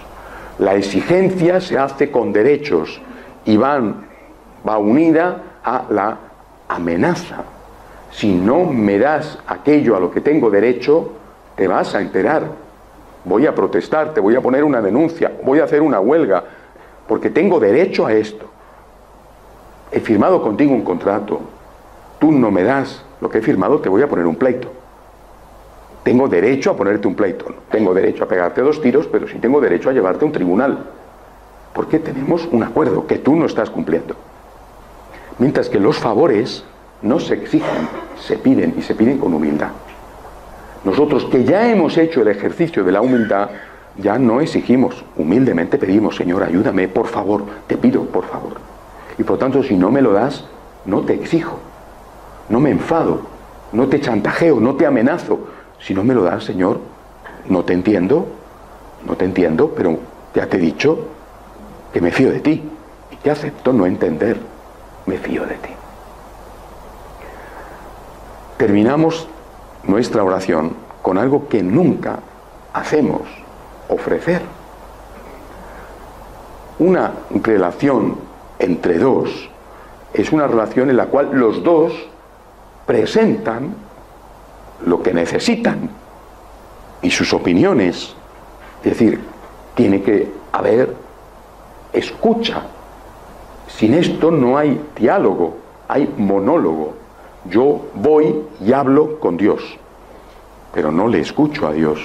La 0.61 0.77
exigencia 0.77 1.61
se 1.61 1.77
hace 1.77 2.13
con 2.13 2.33
derechos 2.33 3.01
y 3.45 3.57
van, 3.57 4.08
va 4.67 4.79
unida 4.79 5.43
a 5.65 5.85
la 5.91 6.17
amenaza. 6.69 7.45
Si 8.11 8.35
no 8.35 8.65
me 8.65 8.99
das 8.99 9.39
aquello 9.47 9.97
a 9.97 10.01
lo 10.01 10.11
que 10.11 10.21
tengo 10.21 10.51
derecho, 10.51 11.13
te 11.57 11.69
vas 11.69 11.95
a 11.95 12.01
enterar. 12.01 12.45
Voy 13.25 13.47
a 13.47 13.55
protestar, 13.55 14.15
te 14.15 14.21
voy 14.21 14.37
a 14.37 14.41
poner 14.41 14.65
una 14.65 14.81
denuncia, 14.81 15.33
voy 15.45 15.61
a 15.61 15.65
hacer 15.65 15.83
una 15.83 16.01
huelga, 16.01 16.45
porque 17.07 17.31
tengo 17.31 17.61
derecho 17.61 18.07
a 18.07 18.13
esto. 18.13 18.47
He 19.91 20.01
firmado 20.01 20.43
contigo 20.43 20.73
un 20.73 20.83
contrato, 20.83 21.41
tú 22.19 22.33
no 22.33 22.51
me 22.51 22.63
das 22.63 23.05
lo 23.21 23.29
que 23.29 23.39
he 23.39 23.43
firmado, 23.43 23.81
te 23.81 23.89
voy 23.89 24.03
a 24.03 24.09
poner 24.09 24.27
un 24.27 24.37
pleito. 24.37 24.69
Tengo 26.03 26.29
derecho 26.29 26.71
a 26.71 26.77
ponerte 26.77 27.07
un 27.07 27.15
pleito, 27.15 27.47
tengo 27.71 27.93
derecho 27.93 28.25
a 28.25 28.29
pegarte 28.29 28.63
dos 28.63 28.81
tiros, 28.81 29.07
pero 29.09 29.29
sí 29.29 29.39
tengo 29.39 29.61
derecho 29.61 29.91
a 29.91 29.93
llevarte 29.93 30.25
a 30.25 30.27
un 30.27 30.33
tribunal, 30.33 30.87
porque 31.75 31.99
tenemos 31.99 32.49
un 32.51 32.63
acuerdo 32.63 33.07
que 33.07 33.19
tú 33.19 33.37
no 33.37 33.45
estás 33.47 33.69
cumpliendo. 33.69 34.15
Mientras 35.39 35.69
que 35.69 35.79
los 35.79 35.99
favores 35.99 36.65
no 37.03 37.21
se 37.21 37.35
exigen, 37.35 37.89
se 38.21 38.37
piden 38.37 38.75
y 38.77 38.83
se 38.83 38.95
piden 38.95 39.19
con 39.19 39.35
humildad. 39.35 39.71
Nosotros 40.85 41.25
que 41.27 41.45
ya 41.45 41.71
hemos 41.71 41.97
hecho 41.97 42.23
el 42.23 42.29
ejercicio 42.29 42.85
de 42.85 42.93
la 42.93 43.01
humildad, 43.01 43.51
ya 43.97 44.19
no 44.19 44.41
exigimos, 44.41 45.05
humildemente 45.17 45.79
pedimos, 45.79 46.17
Señor, 46.17 46.43
ayúdame, 46.43 46.89
por 46.89 47.07
favor, 47.07 47.45
te 47.67 47.77
pido, 47.77 48.05
por 48.05 48.25
favor. 48.25 48.55
Y 49.19 49.25
por 49.25 49.39
tanto, 49.39 49.63
si 49.63 49.77
no 49.77 49.91
me 49.91 50.03
lo 50.03 50.13
das, 50.13 50.45
no 50.85 51.03
te 51.03 51.15
exijo, 51.15 51.59
no 52.49 52.61
me 52.61 52.71
enfado, 52.71 53.23
no 53.73 53.89
te 53.89 54.01
chantajeo, 54.01 54.61
no 54.61 54.77
te 54.77 54.87
amenazo. 54.87 55.41
Si 55.81 55.95
no 55.95 56.05
me 56.05 56.15
lo 56.15 56.23
das, 56.23 56.45
Señor, 56.45 56.81
no 57.49 57.65
te 57.65 57.73
entiendo, 57.73 58.27
no 59.07 59.17
te 59.17 59.25
entiendo, 59.25 59.73
pero 59.77 59.99
ya 60.35 60.47
te 60.47 60.57
he 60.57 60.61
dicho 60.61 60.99
que 61.93 62.01
me 62.01 62.11
fío 62.11 62.31
de 62.31 62.41
ti 62.41 62.63
y 63.11 63.17
que 63.17 63.31
acepto 63.31 63.73
no 63.73 63.87
entender, 63.87 64.39
me 65.09 65.19
fío 65.19 65.45
de 65.47 65.55
ti. 65.55 65.71
Terminamos 68.59 69.27
nuestra 69.85 70.23
oración 70.23 70.77
con 71.03 71.19
algo 71.19 71.49
que 71.49 71.63
nunca 71.63 72.21
hacemos 72.73 73.23
ofrecer. 73.89 74.43
Una 76.79 77.13
relación 77.31 78.17
entre 78.59 78.99
dos 78.99 79.49
es 80.13 80.31
una 80.31 80.47
relación 80.47 80.91
en 80.91 80.97
la 80.97 81.07
cual 81.07 81.31
los 81.33 81.63
dos 81.65 81.93
presentan 82.87 83.75
lo 84.85 85.03
que 85.03 85.13
necesitan 85.13 85.91
y 87.03 87.11
sus 87.11 87.33
opiniones. 87.33 88.15
Es 88.85 88.91
decir, 88.91 89.21
tiene 89.75 90.03
que 90.03 90.31
haber 90.53 90.95
escucha. 91.93 92.63
Sin 93.69 93.95
esto 93.95 94.31
no 94.31 94.57
hay 94.57 94.81
diálogo, 94.97 95.57
hay 95.89 96.13
monólogo. 96.17 96.95
Yo 97.49 97.83
voy 97.95 98.43
y 98.61 98.73
hablo 98.73 99.21
con 99.21 99.37
Dios, 99.37 99.63
pero 100.73 100.91
no 100.91 101.07
le 101.07 101.21
escucho 101.21 101.67
a 101.67 101.73
Dios. 101.73 102.01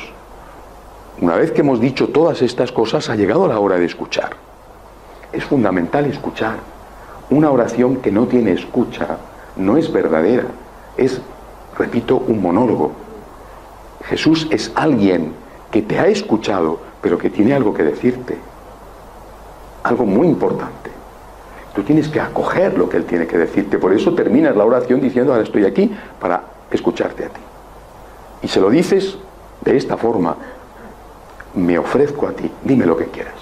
Una 1.22 1.36
vez 1.36 1.51
que 1.51 1.61
hemos 1.61 1.80
dicho 1.80 2.09
todas 2.09 2.41
estas 2.41 2.72
cosas, 2.72 3.09
ha 3.09 3.16
llegado 3.16 3.47
la 3.47 3.59
hora 3.59 3.78
de 3.78 3.86
escuchar. 3.86 4.32
Es 5.32 5.43
fundamental 5.45 6.05
escuchar. 6.05 6.57
Una 7.30 7.49
oración 7.49 7.97
que 7.97 8.11
no 8.11 8.28
tiene 8.28 8.51
escucha 8.51 9.18
no 9.55 9.78
es 9.78 9.91
verdadera, 9.91 10.45
es, 10.97 11.22
repito, 11.78 12.18
un 12.18 12.41
monólogo. 12.41 12.91
Jesús 14.05 14.47
es 14.51 14.72
alguien 14.76 15.34
que 15.72 15.82
te 15.82 15.97
ha 15.97 16.07
escuchado, 16.07 16.80
pero 17.01 17.18
que 17.18 17.30
tiene 17.30 17.53
algo 17.53 17.74
que 17.74 17.84
decirte. 17.84 18.38
Algo 19.84 20.05
muy 20.05 20.28
importante. 20.28 20.93
Tú 21.76 21.84
tienes 21.84 22.07
que 22.07 22.19
acoger 22.19 22.78
lo 22.78 22.88
que 22.88 22.97
Él 22.97 23.05
tiene 23.05 23.26
que 23.26 23.38
decirte. 23.38 23.80
Por 23.80 23.93
eso 23.93 24.13
terminas 24.13 24.55
la 24.55 24.65
oración 24.65 25.01
diciendo, 25.01 25.32
ahora 25.32 25.43
estoy 25.43 25.65
aquí 25.65 25.91
para 26.19 26.43
escucharte 26.71 27.26
a 27.26 27.30
ti. 27.30 27.41
Y 28.43 28.47
se 28.47 28.59
lo 28.59 28.69
dices 28.69 29.17
de 29.61 29.76
esta 29.76 29.97
forma, 29.97 30.36
me 31.55 31.78
ofrezco 31.78 32.28
a 32.28 32.32
ti, 32.32 32.51
dime 32.63 32.86
lo 32.86 32.97
que 32.97 33.05
quieras. 33.05 33.34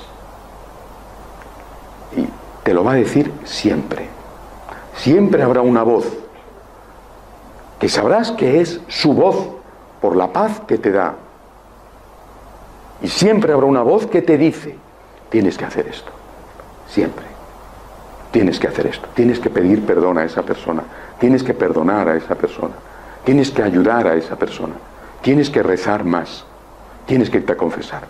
Y 2.15 2.27
te 2.63 2.73
lo 2.73 2.83
va 2.83 2.93
a 2.93 2.95
decir 2.95 3.31
siempre. 3.43 4.07
Siempre 4.95 5.43
habrá 5.43 5.61
una 5.61 5.83
voz 5.83 6.05
que 7.79 7.89
sabrás 7.89 8.31
que 8.31 8.61
es 8.61 8.79
su 8.87 9.13
voz 9.13 9.47
por 9.99 10.15
la 10.15 10.31
paz 10.31 10.61
que 10.67 10.77
te 10.77 10.91
da. 10.91 11.15
Y 13.01 13.07
siempre 13.07 13.53
habrá 13.53 13.65
una 13.65 13.81
voz 13.81 14.05
que 14.05 14.21
te 14.21 14.37
dice, 14.37 14.75
tienes 15.29 15.57
que 15.57 15.65
hacer 15.65 15.87
esto. 15.87 16.11
Siempre. 16.87 17.30
Tienes 18.31 18.59
que 18.59 18.67
hacer 18.67 18.87
esto, 18.87 19.07
tienes 19.13 19.39
que 19.39 19.49
pedir 19.49 19.85
perdón 19.85 20.17
a 20.17 20.23
esa 20.23 20.41
persona, 20.41 20.83
tienes 21.19 21.43
que 21.43 21.53
perdonar 21.53 22.07
a 22.07 22.15
esa 22.15 22.35
persona, 22.35 22.73
tienes 23.23 23.51
que 23.51 23.61
ayudar 23.61 24.07
a 24.07 24.15
esa 24.15 24.37
persona, 24.37 24.73
tienes 25.21 25.49
que 25.49 25.61
rezar 25.61 26.03
más, 26.03 26.45
tienes 27.05 27.29
que 27.29 27.37
irte 27.37 27.53
a 27.53 27.57
confesar, 27.57 28.03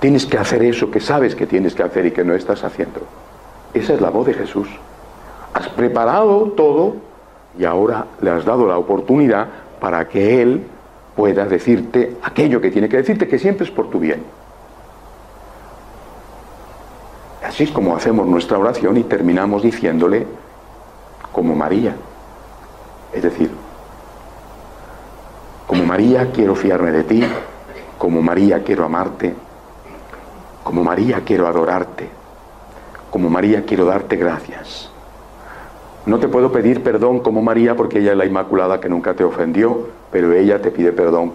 tienes 0.00 0.24
que 0.24 0.38
hacer 0.38 0.62
eso 0.62 0.90
que 0.90 1.00
sabes 1.00 1.34
que 1.34 1.46
tienes 1.46 1.74
que 1.74 1.82
hacer 1.82 2.06
y 2.06 2.12
que 2.12 2.24
no 2.24 2.34
estás 2.34 2.64
haciendo. 2.64 3.00
Esa 3.74 3.94
es 3.94 4.00
la 4.00 4.10
voz 4.10 4.26
de 4.26 4.34
Jesús. 4.34 4.68
Has 5.52 5.68
preparado 5.68 6.52
todo 6.56 6.96
y 7.58 7.64
ahora 7.64 8.06
le 8.20 8.30
has 8.30 8.44
dado 8.44 8.66
la 8.66 8.78
oportunidad 8.78 9.48
para 9.80 10.08
que 10.08 10.40
Él 10.40 10.62
pueda 11.16 11.46
decirte 11.46 12.16
aquello 12.22 12.60
que 12.60 12.70
tiene 12.70 12.88
que 12.88 12.98
decirte, 12.98 13.26
que 13.26 13.38
siempre 13.38 13.64
es 13.64 13.72
por 13.72 13.90
tu 13.90 13.98
bien. 13.98 14.22
Así 17.48 17.64
es 17.64 17.70
como 17.70 17.96
hacemos 17.96 18.26
nuestra 18.26 18.58
oración 18.58 18.98
y 18.98 19.04
terminamos 19.04 19.62
diciéndole 19.62 20.26
como 21.32 21.54
María. 21.54 21.96
Es 23.10 23.22
decir, 23.22 23.50
como 25.66 25.82
María 25.86 26.30
quiero 26.30 26.54
fiarme 26.54 26.92
de 26.92 27.04
ti, 27.04 27.24
como 27.96 28.20
María 28.20 28.62
quiero 28.62 28.84
amarte, 28.84 29.34
como 30.62 30.84
María 30.84 31.22
quiero 31.24 31.46
adorarte, 31.46 32.10
como 33.10 33.30
María 33.30 33.64
quiero 33.64 33.86
darte 33.86 34.16
gracias. 34.16 34.90
No 36.04 36.18
te 36.18 36.28
puedo 36.28 36.52
pedir 36.52 36.82
perdón 36.82 37.20
como 37.20 37.40
María 37.40 37.74
porque 37.74 38.00
ella 38.00 38.12
es 38.12 38.18
la 38.18 38.26
Inmaculada 38.26 38.78
que 38.78 38.90
nunca 38.90 39.14
te 39.14 39.24
ofendió, 39.24 39.88
pero 40.12 40.34
ella 40.34 40.60
te 40.60 40.70
pide 40.70 40.92
perdón 40.92 41.32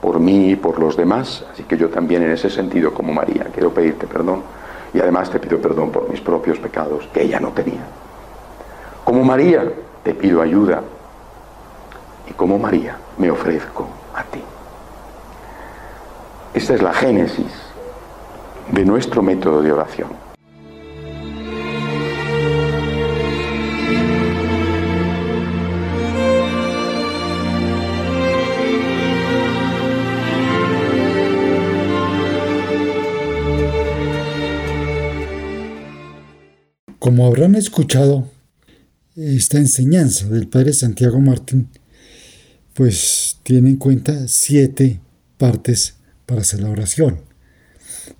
por 0.00 0.20
mí 0.20 0.50
y 0.50 0.56
por 0.56 0.78
los 0.78 0.96
demás, 0.96 1.44
así 1.52 1.64
que 1.64 1.76
yo 1.76 1.88
también 1.88 2.22
en 2.22 2.30
ese 2.30 2.48
sentido 2.48 2.94
como 2.94 3.12
María 3.12 3.48
quiero 3.52 3.74
pedirte 3.74 4.06
perdón 4.06 4.42
y 4.94 5.00
además 5.00 5.30
te 5.30 5.38
pido 5.38 5.60
perdón 5.60 5.90
por 5.90 6.08
mis 6.08 6.20
propios 6.20 6.58
pecados 6.58 7.08
que 7.12 7.22
ella 7.22 7.40
no 7.40 7.48
tenía. 7.48 7.86
Como 9.04 9.24
María 9.24 9.64
te 10.02 10.14
pido 10.14 10.42
ayuda 10.42 10.82
y 12.28 12.32
como 12.32 12.58
María 12.58 12.96
me 13.16 13.30
ofrezco 13.30 13.88
a 14.14 14.22
ti. 14.24 14.42
Esta 16.54 16.74
es 16.74 16.82
la 16.82 16.92
génesis 16.92 17.52
de 18.70 18.84
nuestro 18.84 19.22
método 19.22 19.62
de 19.62 19.72
oración. 19.72 20.27
Como 37.18 37.30
habrán 37.30 37.56
escuchado 37.56 38.30
esta 39.16 39.58
enseñanza 39.58 40.28
del 40.28 40.46
Padre 40.46 40.72
Santiago 40.72 41.18
Martín, 41.18 41.68
pues 42.74 43.38
tiene 43.42 43.70
en 43.70 43.76
cuenta 43.76 44.28
siete 44.28 45.00
partes 45.36 45.94
para 46.26 46.42
hacer 46.42 46.60
la 46.60 46.70
oración. 46.70 47.22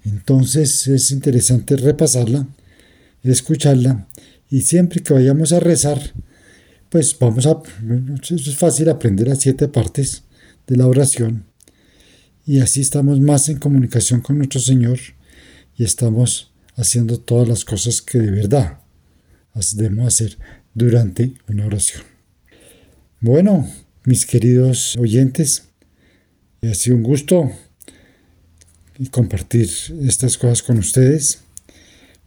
Entonces 0.05 0.89
es 0.89 1.13
interesante 1.13 1.77
repasarla, 1.77 2.49
escucharla 3.23 4.09
y 4.51 4.63
siempre 4.63 5.01
que 5.01 5.15
vayamos 5.15 5.53
a 5.53 5.61
rezar, 5.61 6.01
pues 6.89 7.17
vamos 7.21 7.47
a... 7.47 7.63
Es 8.29 8.57
fácil 8.57 8.89
aprender 8.89 9.29
las 9.29 9.39
siete 9.39 9.69
partes 9.69 10.25
de 10.67 10.77
la 10.77 10.89
oración 10.89 11.45
y 12.45 12.59
así 12.59 12.81
estamos 12.81 13.21
más 13.21 13.49
en 13.49 13.61
comunicación 13.61 14.23
con 14.23 14.39
nuestro 14.39 14.59
Señor 14.59 14.99
y 15.77 15.85
estamos 15.85 16.51
haciendo 16.75 17.21
todas 17.21 17.47
las 17.47 17.65
cosas 17.65 18.03
que 18.03 18.19
de 18.19 18.33
verdad 18.33 18.81
debemos 19.75 20.07
hacer 20.07 20.39
durante 20.75 21.33
una 21.49 21.67
oración. 21.67 22.03
Bueno, 23.21 23.69
mis 24.05 24.27
queridos 24.27 24.97
oyentes, 24.97 25.65
ha 26.63 26.75
sido 26.75 26.97
un 26.97 27.03
gusto 27.03 27.51
compartir 29.11 29.69
estas 30.03 30.39
cosas 30.39 30.63
con 30.63 30.79
ustedes. 30.79 31.41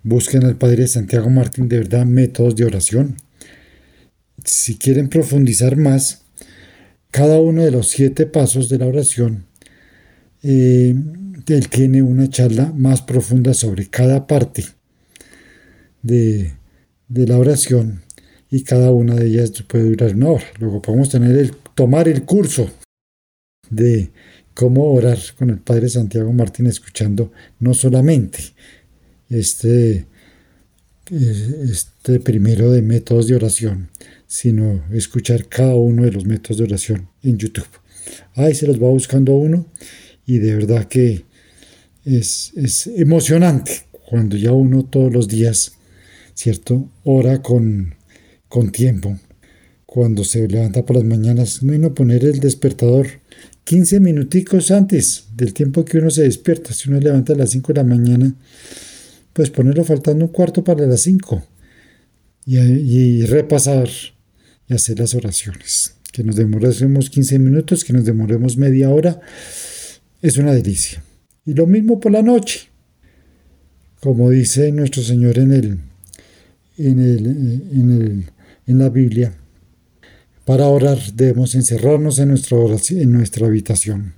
Busquen 0.03 0.43
al 0.45 0.57
Padre 0.57 0.88
Santiago 0.88 1.30
Martín 1.30 1.69
de 1.69 1.78
verdad 1.78 2.05
métodos 2.05 2.55
de 2.55 2.65
oración. 2.65 3.17
Si 4.43 4.76
quieren 4.76 5.09
profundizar 5.09 5.78
más, 5.78 6.24
cada 7.11 7.39
uno 7.39 7.63
de 7.63 7.72
los 7.72 7.89
siete 7.89 8.26
pasos 8.26 8.69
de 8.69 8.78
la 8.78 8.88
oración 8.88 9.45
eh, 10.43 10.95
él 11.47 11.69
tiene 11.69 12.01
una 12.01 12.30
charla 12.30 12.72
más 12.76 13.01
profunda 13.01 13.53
sobre 13.53 13.88
cada 13.88 14.28
parte 14.28 14.65
de, 16.01 16.53
la 17.14 17.38
oración 17.38 18.01
y 18.49 18.64
cada 18.64 18.91
una 18.91 19.16
de 19.16 19.28
ellas 19.28 19.51
puede 19.68 19.89
durar 19.89 20.16
una 20.16 20.30
hora. 20.30 20.45
Luego 20.59 20.82
podemos 20.82 21.09
tener 21.09 21.38
el, 21.38 21.51
tomar 21.76 22.07
el 22.07 22.24
curso 22.24 22.70
de 23.70 24.12
cómo 24.53 24.91
orar 24.91 25.18
con 25.38 25.49
el 25.49 25.59
Padre 25.59 25.89
Santiago 25.89 26.32
Martín 26.34 26.68
escuchando 26.68 27.32
no 27.59 27.74
solamente 27.74 28.39
este, 29.30 30.05
este 31.09 32.20
primero 32.20 32.72
de 32.72 32.82
métodos 32.82 33.28
de 33.28 33.36
oración, 33.36 33.89
sino 34.28 34.84
escuchar 34.91 35.47
cada 35.47 35.76
uno 35.76 36.03
de 36.03 36.12
los 36.12 36.26
métodos 36.26 36.57
de 36.57 36.64
oración 36.66 37.09
en 37.24 37.38
YouTube. 37.38 37.68
Ahí 38.36 38.53
se 38.55 38.68
los 38.68 38.82
va 38.82 38.89
buscando 38.89 39.34
uno 39.34 39.68
y 40.26 40.39
de 40.39 40.55
verdad 40.55 40.86
que 40.86 41.26
es, 42.05 42.88
emocionante 42.95 43.86
cuando 44.09 44.36
ya 44.38 44.51
uno 44.51 44.84
todos 44.84 45.12
los 45.12 45.28
días, 45.28 45.74
¿cierto? 46.41 46.89
Ora 47.03 47.43
con, 47.43 47.93
con 48.47 48.71
tiempo. 48.71 49.15
Cuando 49.85 50.23
se 50.23 50.47
levanta 50.47 50.83
por 50.83 50.95
las 50.95 51.05
mañanas, 51.05 51.61
no 51.61 51.77
no 51.77 51.93
poner 51.93 52.25
el 52.25 52.39
despertador 52.39 53.07
15 53.63 53.99
minuticos 53.99 54.71
antes 54.71 55.25
del 55.35 55.53
tiempo 55.53 55.85
que 55.85 55.99
uno 55.99 56.09
se 56.09 56.23
despierta. 56.23 56.73
Si 56.73 56.89
uno 56.89 56.99
levanta 56.99 57.33
a 57.33 57.35
las 57.35 57.51
5 57.51 57.73
de 57.73 57.79
la 57.79 57.83
mañana, 57.83 58.33
pues 59.33 59.51
ponerlo 59.51 59.83
faltando 59.83 60.25
un 60.25 60.31
cuarto 60.31 60.63
para 60.63 60.87
las 60.87 61.01
5 61.01 61.43
y, 62.47 62.57
y, 62.57 63.25
repasar 63.27 63.87
y 64.67 64.73
hacer 64.73 64.97
las 64.97 65.13
oraciones. 65.13 65.93
Que 66.11 66.23
nos 66.23 66.37
demoremos 66.37 67.11
15 67.11 67.37
minutos, 67.37 67.83
que 67.85 67.93
nos 67.93 68.05
demoremos 68.05 68.57
media 68.57 68.89
hora, 68.89 69.21
es 70.23 70.37
una 70.37 70.53
delicia. 70.53 71.03
Y 71.45 71.53
lo 71.53 71.67
mismo 71.67 71.99
por 71.99 72.11
la 72.11 72.23
noche. 72.23 72.69
Como 73.99 74.31
dice 74.31 74.71
nuestro 74.71 75.03
Señor 75.03 75.37
en, 75.37 75.51
el, 75.51 75.79
en, 76.88 76.99
el, 76.99 77.25
en, 77.25 78.25
en 78.67 78.77
la 78.77 78.89
Biblia, 78.89 79.34
para 80.45 80.67
orar 80.67 80.99
debemos 81.13 81.55
encerrarnos 81.55 82.19
en 82.19 82.29
nuestra, 82.29 82.57
en 82.89 83.11
nuestra 83.11 83.47
habitación. 83.47 84.15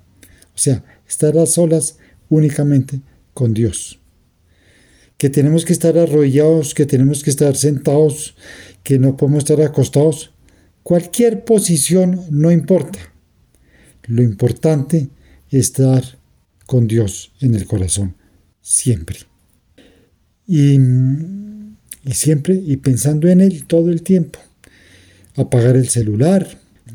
O 0.55 0.57
sea, 0.57 0.83
estar 1.07 1.37
a 1.37 1.45
solas 1.45 1.97
únicamente 2.29 3.01
con 3.33 3.53
Dios. 3.53 3.99
Que 5.17 5.29
tenemos 5.29 5.65
que 5.65 5.73
estar 5.73 5.97
arrollados, 5.97 6.73
que 6.73 6.85
tenemos 6.85 7.23
que 7.23 7.29
estar 7.29 7.55
sentados, 7.55 8.35
que 8.83 8.99
no 8.99 9.15
podemos 9.15 9.43
estar 9.43 9.61
acostados. 9.61 10.33
Cualquier 10.81 11.45
posición 11.45 12.21
no 12.29 12.51
importa. 12.51 12.99
Lo 14.05 14.21
importante 14.21 15.09
es 15.49 15.67
estar 15.67 16.03
con 16.65 16.87
Dios 16.87 17.31
en 17.39 17.55
el 17.55 17.65
corazón, 17.65 18.15
siempre. 18.61 19.19
Y, 20.47 20.77
siempre, 22.11 22.55
y 22.55 22.77
pensando 22.77 23.27
en 23.27 23.41
Él 23.41 23.65
todo 23.65 23.89
el 23.89 24.01
tiempo. 24.01 24.39
Apagar 25.35 25.75
el 25.75 25.89
celular, 25.89 26.47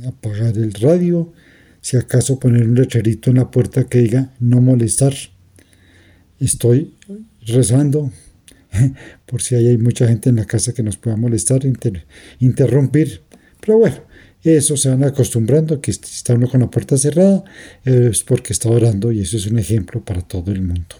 apagar 0.06 0.56
el 0.56 0.72
radio, 0.74 1.32
si 1.80 1.96
acaso 1.96 2.38
poner 2.38 2.66
un 2.66 2.74
letrerito 2.74 3.30
en 3.30 3.36
la 3.36 3.50
puerta 3.50 3.84
que 3.84 4.00
diga 4.00 4.34
no 4.40 4.60
molestar. 4.60 5.14
Estoy 6.38 6.94
rezando, 7.46 8.12
por 9.26 9.42
si 9.42 9.54
hay 9.54 9.78
mucha 9.78 10.06
gente 10.06 10.28
en 10.28 10.36
la 10.36 10.44
casa 10.44 10.72
que 10.72 10.82
nos 10.82 10.96
pueda 10.96 11.16
molestar, 11.16 11.62
interrumpir. 12.38 13.22
Pero 13.60 13.78
bueno, 13.78 13.96
eso 14.44 14.76
se 14.76 14.88
van 14.88 15.04
acostumbrando, 15.04 15.80
que 15.80 15.90
está 15.90 16.34
uno 16.34 16.48
con 16.48 16.60
la 16.60 16.70
puerta 16.70 16.96
cerrada, 16.96 17.44
es 17.84 18.22
porque 18.22 18.52
está 18.52 18.68
orando 18.68 19.10
y 19.12 19.20
eso 19.20 19.36
es 19.36 19.46
un 19.46 19.58
ejemplo 19.58 20.04
para 20.04 20.22
todo 20.22 20.52
el 20.52 20.62
mundo. 20.62 20.96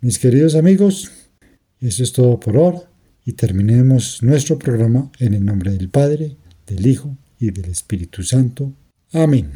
Mis 0.00 0.18
queridos 0.18 0.54
amigos, 0.54 1.10
eso 1.80 2.02
es 2.02 2.12
todo 2.12 2.38
por 2.40 2.56
ahora 2.56 2.82
y 3.24 3.32
terminemos 3.32 4.22
nuestro 4.22 4.58
programa 4.58 5.10
en 5.18 5.34
el 5.34 5.44
nombre 5.44 5.72
del 5.72 5.90
Padre, 5.90 6.36
del 6.66 6.86
Hijo 6.86 7.16
y 7.38 7.50
del 7.50 7.70
Espíritu 7.70 8.22
Santo. 8.22 8.72
Amén. 9.12 9.50